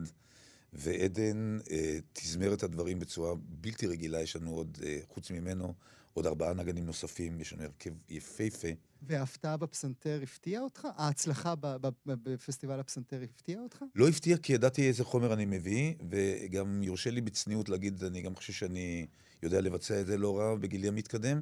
ועדן 0.72 1.58
אה, 1.70 1.98
תזמר 2.12 2.54
את 2.54 2.62
הדברים 2.62 2.98
בצורה 2.98 3.34
בלתי 3.48 3.86
רגילה. 3.86 4.20
יש 4.22 4.36
לנו 4.36 4.50
עוד, 4.50 4.78
אה, 4.86 4.98
חוץ 5.08 5.30
ממנו, 5.30 5.74
עוד 6.14 6.26
ארבעה 6.26 6.54
נגנים 6.54 6.86
נוספים, 6.86 7.40
יש 7.40 7.52
לנו 7.52 7.62
הרכב 7.62 7.90
יפהפה. 8.08 8.68
וההפתעה 9.02 9.56
בפסנתר 9.56 10.20
הפתיעה 10.22 10.62
אותך? 10.62 10.88
ההצלחה 10.96 11.54
ב- 11.54 11.66
ב- 11.66 11.88
ב- 12.06 12.30
בפסטיבל 12.30 12.80
הפסנתר 12.80 13.22
הפתיעה 13.22 13.62
אותך? 13.62 13.84
לא 13.94 14.08
הפתיע 14.08 14.36
כי 14.36 14.52
ידעתי 14.52 14.88
איזה 14.88 15.04
חומר 15.04 15.32
אני 15.32 15.44
מביא, 15.44 15.94
וגם 16.10 16.82
יורשה 16.82 17.10
לי 17.10 17.20
בצניעות 17.20 17.68
להגיד, 17.68 18.04
אני 18.04 18.22
גם 18.22 18.34
חושב 18.34 18.52
שאני 18.52 19.06
יודע 19.42 19.60
לבצע 19.60 20.00
את 20.00 20.06
זה 20.06 20.18
לא 20.18 20.38
רע 20.38 20.54
בגילי 20.54 20.88
המתקדם, 20.88 21.40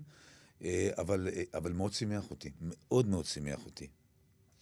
אה, 0.64 0.90
אבל, 0.98 1.28
אה, 1.32 1.42
אבל 1.54 1.72
מאוד 1.72 1.92
שימח 1.92 2.30
אותי, 2.30 2.50
מאוד 2.60 3.06
מאוד 3.08 3.24
שימח 3.24 3.64
אותי, 3.66 3.86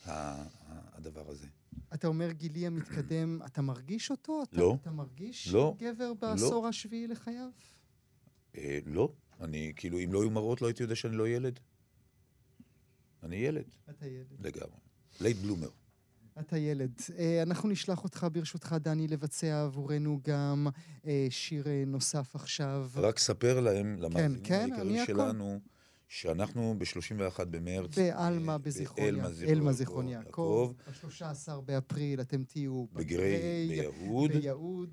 ה- 0.07 0.11
ה- 0.13 0.47
הדבר 0.93 1.31
הזה. 1.31 1.47
אתה 1.95 2.07
אומר 2.07 2.33
גילי 2.33 2.67
המתקדם, 2.67 3.39
אתה 3.47 3.63
מרגיש 3.63 4.11
אותו? 4.11 4.43
אתה, 4.43 4.61
לא. 4.61 4.77
אתה 4.81 4.91
מרגיש 4.91 5.49
לא. 5.49 5.77
גבר 5.79 6.15
בעשור 6.15 6.67
השביעי 6.67 7.07
לחייו? 7.07 7.49
אה, 8.57 8.79
לא, 8.87 9.13
אני, 9.41 9.73
כאילו, 9.77 10.01
אם 10.01 10.13
לא 10.13 10.23
היו 10.23 10.31
מראות, 10.31 10.63
לא 10.63 10.67
הייתי 10.67 10.83
יודע 10.83 10.95
שאני 10.95 11.17
לא 11.17 11.29
ילד. 11.29 11.61
אני 13.23 13.37
ילד, 13.37 13.65
אתה 13.91 14.07
ילד. 14.07 14.47
לגמרי. 14.47 14.79
late 15.21 15.37
bloomer. 15.37 15.69
אתה 16.41 16.59
ילד. 16.59 16.93
אה, 17.19 17.43
אנחנו 17.43 17.69
נשלח 17.69 18.05
אותך, 18.05 18.27
ברשותך, 18.33 18.77
דני, 18.81 19.09
לבצע 19.09 19.63
עבורנו 19.63 20.21
גם 20.25 20.67
אה, 21.07 21.27
שיר 21.31 21.69
אה, 21.69 21.83
נוסף 21.87 22.35
עכשיו. 22.35 22.91
רק 22.97 23.19
ספר 23.19 23.61
להם, 23.61 23.97
למאזינים 23.99 24.43
כן, 24.45 24.73
אני 24.73 25.01
היקרים 25.01 25.21
הכל. 25.21 25.74
שאנחנו 26.09 26.75
ב-31 26.79 27.45
במרץ... 27.45 27.99
בעלמה 27.99 28.53
אה, 28.53 28.59
בזיכרון 28.59 29.09
אלמה 29.49 29.73
זיכרון 29.73 30.09
יעקב. 30.09 30.27
יעקב, 30.27 30.73
ב-13 31.07 31.61
באפריל 31.61 32.21
אתם 32.21 32.45
תהיו 32.45 32.87
בגריי, 32.93 33.69
ביהוד, 33.69 34.33
ביהוד. 34.33 34.91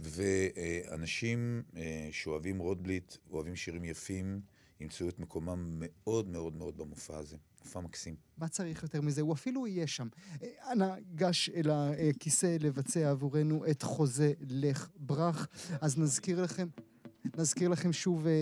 ואנשים 0.00 1.62
אה, 1.76 2.08
שאוהבים 2.12 2.58
רוטבליט, 2.58 3.16
אוהבים 3.30 3.56
שירים 3.56 3.84
יפים, 3.84 4.40
ימצאו 4.80 5.08
את 5.08 5.18
מקומם 5.18 5.76
מאוד 5.78 6.28
מאוד 6.28 6.54
מאוד 6.54 6.76
במופע 6.76 7.16
הזה. 7.16 7.36
מופע 7.64 7.80
מקסים. 7.80 8.14
מה 8.38 8.48
צריך 8.48 8.82
יותר 8.82 9.00
מזה? 9.00 9.20
הוא 9.20 9.32
אפילו 9.32 9.66
יהיה 9.66 9.86
שם. 9.86 10.08
אה, 10.42 10.72
אנא, 10.72 10.94
גש 11.14 11.50
אל 11.50 11.70
הכיסא 11.70 12.56
לבצע 12.60 13.10
עבורנו 13.10 13.64
את 13.70 13.82
חוזה 13.82 14.32
לך 14.40 14.88
ברח. 14.96 15.48
אז 15.80 15.98
נזכיר 15.98 16.42
לכם... 16.42 16.68
נזכיר 17.38 17.68
לכם 17.68 17.92
שוב, 17.92 18.26
אה, 18.26 18.32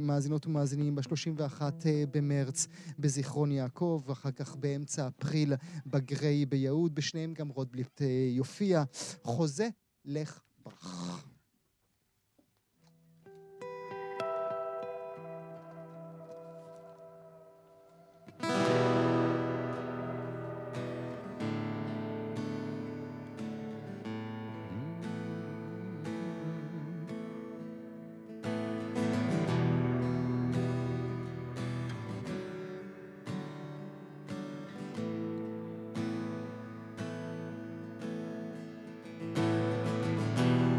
מאזינות 0.00 0.46
ומאזינים, 0.46 0.94
ב-31 0.94 1.62
אה, 1.86 2.04
במרץ 2.10 2.66
בזיכרון 2.98 3.52
יעקב, 3.52 4.02
ואחר 4.06 4.30
כך 4.30 4.56
באמצע 4.56 5.08
אפריל 5.08 5.54
בגריי 5.86 6.46
ביהוד, 6.46 6.94
בשניהם 6.94 7.34
גם 7.34 7.48
רוטבליט 7.48 8.02
אה, 8.02 8.06
יופיע. 8.30 8.84
חוזה, 9.22 9.68
לך 10.04 10.40
ברח. 10.64 11.39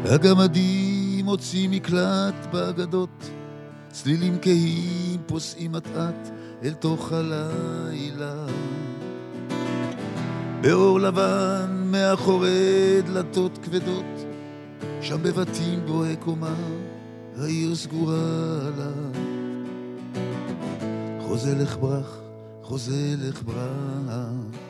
הגמדים 0.04 1.24
מוצאים 1.24 1.70
מקלט 1.70 2.46
באגדות, 2.52 3.30
צלילים 3.90 4.38
כהים 4.42 5.20
פוסעים 5.26 5.76
אט-אט 5.76 6.28
אל 6.62 6.72
תוך 6.72 7.12
הלילה. 7.12 8.46
באור 10.60 11.00
לבן 11.00 11.82
מאחורי 11.84 13.02
דלתות 13.06 13.58
כבדות, 13.62 14.24
שם 15.00 15.22
בבתים 15.22 15.86
בוהה 15.86 16.16
קומה, 16.16 16.54
העיר 17.38 17.74
סגורה 17.74 18.58
עליו. 18.66 19.22
חוזה 21.20 21.54
לך 21.54 21.76
ברח, 21.76 22.18
חוזה 22.62 23.14
לך 23.18 23.42
ברח. 23.42 24.62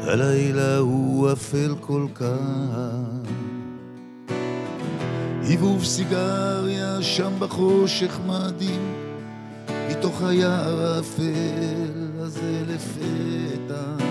הלילה 0.00 0.78
הוא 0.78 1.32
אפל 1.32 1.74
כל 1.80 2.06
כך. 2.14 3.13
היבוב 5.46 5.84
סיגריה 5.84 7.02
שם 7.02 7.32
בחושך 7.38 8.18
מאדים, 8.26 8.94
מתוך 9.90 10.22
היער 10.22 10.86
האפל 10.86 12.12
הזה 12.18 12.62
לפתע. 12.68 14.04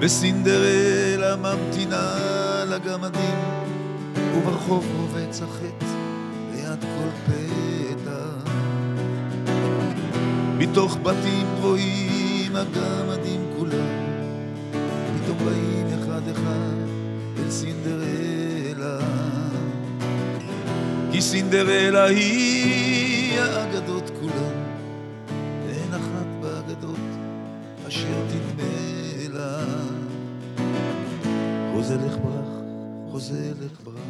וסינדרלה 0.00 1.36
ממתינה 1.36 2.14
לגמדים, 2.70 3.38
וברחוב 4.36 4.86
רובץ 4.96 5.42
החטא 5.42 5.86
ליד 6.54 6.80
כל 6.80 7.32
פתע. 7.32 8.50
מתוך 10.58 10.96
בתים 11.02 11.46
גבוהים 11.56 12.56
הגמדים 12.56 13.40
כולם, 13.58 14.02
פתאום 14.72 15.38
באים 15.38 15.86
אחד 15.98 16.22
אחד 16.32 17.01
אל 17.38 17.50
סינדרלה. 17.50 18.98
כי 21.12 21.22
סינדרלה 21.22 22.04
היא 22.04 23.40
האגדות 23.40 24.10
כולן, 24.20 24.62
ואין 25.66 25.94
אחת 25.94 26.26
באגדות 26.40 26.98
אשר 27.88 28.26
תדמה 28.28 29.38
לה. 29.38 29.64
חוזה 31.72 31.96
לך 31.96 32.16
ברח, 32.16 32.48
חוזה 33.10 33.52
לך 33.60 33.80
ברח. 33.84 34.02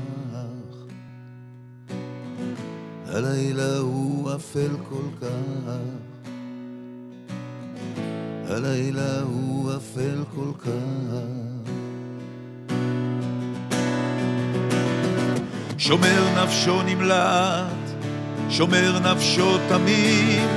הלילה 3.07 3.79
הוא 3.79 4.35
אפל 4.35 4.71
כל 4.89 5.09
כך. 5.21 5.73
הלילה 8.49 9.21
הוא 9.21 9.71
אפל 9.77 10.25
כל 10.35 10.53
כך. 10.59 11.52
שומר 15.83 16.43
נפשו 16.43 16.83
נמלט, 16.83 17.67
שומר 18.51 18.99
נפשו 18.99 19.59
תמיד, 19.69 20.49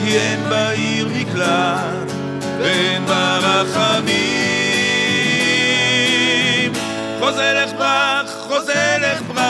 כי 0.00 0.18
אין 0.18 0.40
בעיר 0.48 1.08
מקלט, 1.08 2.12
ואין 2.58 3.06
בה 3.06 3.38
רחמים. 3.38 4.12
חוזה 7.20 7.52
לך 7.52 7.72
ברח, 7.78 8.30
חוזה 8.48 8.96
לך 9.00 9.22
ברח, 9.22 9.44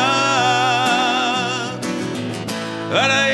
הלילה 2.90 3.33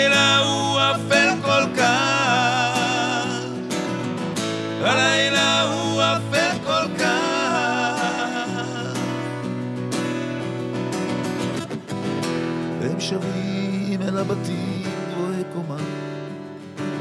קומה, 15.67 15.77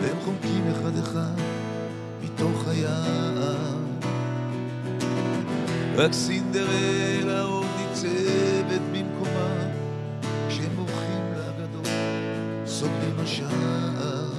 והם 0.02 0.18
חומקים 0.26 0.64
אחד 0.72 0.98
אחד 0.98 1.34
מתוך 2.24 2.68
היער. 2.68 3.76
רק 5.96 6.14
סינדרלה 6.14 7.42
עוד 7.42 7.66
ניצבת 7.78 8.82
במקומה, 8.92 9.56
כשהם 10.50 10.76
בורחים 10.76 11.34
לאגדות, 11.36 11.88
סוגרים 12.66 13.20
השער. 13.20 14.30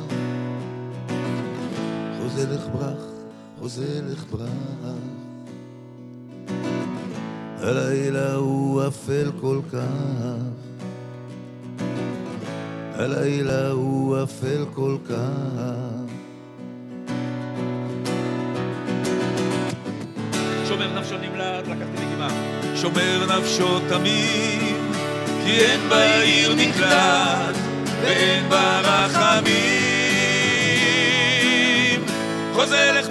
חוזה 2.18 2.54
לך 2.54 2.68
ברח, 2.72 3.04
חוזה 3.58 4.00
לך 4.12 4.24
ברח. 4.30 4.50
הלילה 7.58 8.34
הוא 8.34 8.86
אפל 8.86 9.30
כל 9.40 9.60
כך. 9.72 10.49
הלילה 13.00 13.70
הוא 13.70 14.22
אפל 14.22 14.64
כל 14.74 14.96
כך. 15.08 15.14
שומר 22.80 23.38
נפשו 23.38 23.80
תמיד, 23.88 24.76
כי 25.44 25.50
אין 25.50 25.80
בעיר 25.88 26.54
מקלט, 26.54 27.56
ואין 28.02 28.48
בה 28.48 28.80
רחמים. 28.80 29.50
חוזה 32.54 32.92
לך 32.92 33.08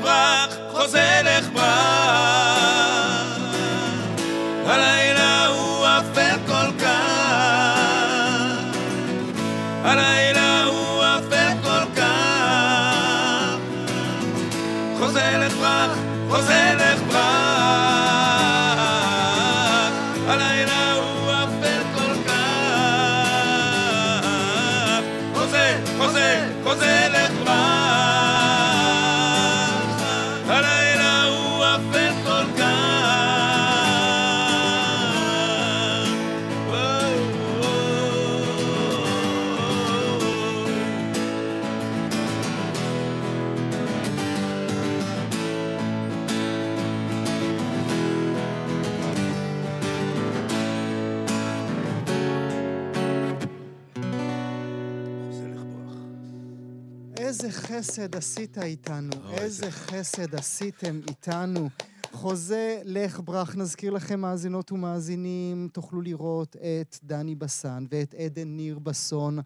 איזה 57.30 57.52
חסד 57.52 58.16
עשית 58.16 58.58
איתנו, 58.58 59.12
איזה 59.34 59.66
זה- 59.66 59.72
חסד 59.72 60.36
עשיתם 60.36 61.00
איתנו. 61.10 61.70
חוזה 62.12 62.82
לך 62.86 63.22
ברח, 63.26 63.56
נזכיר 63.56 63.92
לכם 63.92 64.20
מאזינות 64.20 64.72
ומאזינים, 64.72 65.70
תוכלו 65.74 66.02
לראות 66.02 66.56
את 66.56 66.98
דני 67.04 67.36
בסן 67.36 67.86
ואת 67.92 68.14
עדן 68.14 68.48
ניר 68.48 68.80
בסון. 68.80 69.40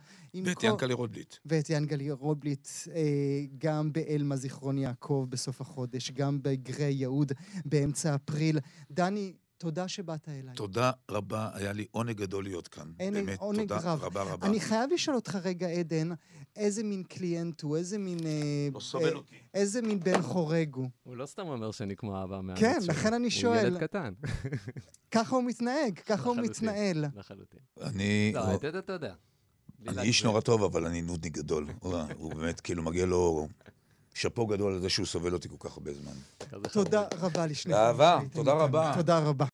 ואת 0.46 0.58
כל- 0.58 0.67
ינקלה 0.67 0.93
רוטבליט. 0.93 1.36
ואת 1.46 1.69
ינגלי 1.69 2.12
רובליט, 2.12 2.67
אה, 2.96 3.02
גם 3.58 3.93
באלמה 3.93 4.36
זיכרון 4.36 4.78
יעקב 4.78 5.26
בסוף 5.30 5.62
החודש, 5.62 6.12
גם 6.12 6.39
בגרי 6.41 6.91
יהוד 6.93 7.32
באמצע 7.65 8.15
אפריל. 8.15 8.60
דני, 8.91 9.34
תודה 9.63 9.88
שבאת 9.88 10.30
אליי. 10.30 10.56
תודה 10.56 10.91
רבה, 11.12 11.49
היה 11.54 11.73
לי 11.73 11.86
עונג 11.91 12.12
גדול 12.17 12.43
להיות 12.43 12.67
כאן. 12.67 12.91
אין- 12.99 13.13
באמת, 13.13 13.39
עונג 13.39 13.60
תודה 13.60 13.93
רב. 13.93 14.04
רבה 14.04 14.23
רבה. 14.23 14.47
אני 14.47 14.60
חייב 14.60 14.89
לשאול 14.93 15.15
אותך 15.15 15.36
רגע, 15.43 15.67
עדן, 15.67 16.10
איזה 16.56 16.84
מין 16.84 17.04
קליינט 17.04 17.62
הוא, 17.62 17.78
איזה 17.78 17.97
מין... 17.97 18.17
אה, 18.26 18.67
לא 18.73 18.80
סובל 18.80 19.06
אה, 19.10 19.13
אותי. 19.13 19.36
איזה 19.54 19.82
מין 19.82 19.99
בן 19.99 20.21
חורג 20.21 20.76
הוא. 20.76 20.89
הוא 21.04 21.15
לא 21.17 21.26
סתם 21.26 21.47
אומר 21.47 21.71
שאני 21.71 21.95
כמו 21.95 22.23
אבא 22.23 22.41
מהארץ 22.41 22.60
כן, 22.62 22.78
שלו. 22.82 22.93
לכן 22.93 23.13
אני 23.13 23.23
הוא 23.23 23.30
שואל. 23.32 23.65
ילד 23.65 23.80
קטן, 23.80 24.13
ככה 25.12 25.36
הוא 25.36 25.43
מתנהג, 25.43 25.99
ככה 25.99 26.30
הוא. 26.30 26.38
מתנהל. 26.38 27.06
לחלוטין. 27.15 27.60
אני... 27.82 28.32
לא, 28.36 28.56
אתה 28.56 28.80
אתה 28.80 28.93
יודע. 28.93 29.13
אני. 29.88 30.02
איש 30.02 30.23
נורא 30.23 30.41
טוב, 30.41 30.63
אבל 30.63 30.86
אני 30.86 31.02
נודניק 31.02 31.34
גדול. 31.34 31.67
הוא- 31.80 31.95
הוא 32.17 32.34
באמת, 32.34 32.60
כאילו, 32.62 32.84
מגיע 32.84 33.06
לו 33.06 33.47
שאפו 34.13 34.47
גדול 34.47 34.73
על 34.73 34.82
זה 34.82 34.89
שהוא 34.89 35.06
סובל 35.06 35.34
אותי 35.34 35.49
כל 35.49 35.56
כך 35.69 35.78
הרבה 35.78 35.91
זמן. 35.93 36.12
תודה 36.73 37.04
רבה 37.19 37.45
לשניכם. 37.47 37.78
באהבה, 37.80 38.15
שהייתם 38.19 38.36
תודה. 38.36 38.54
רבה. 38.54 38.91
תודה 38.95 39.19
רבה. 39.19 39.45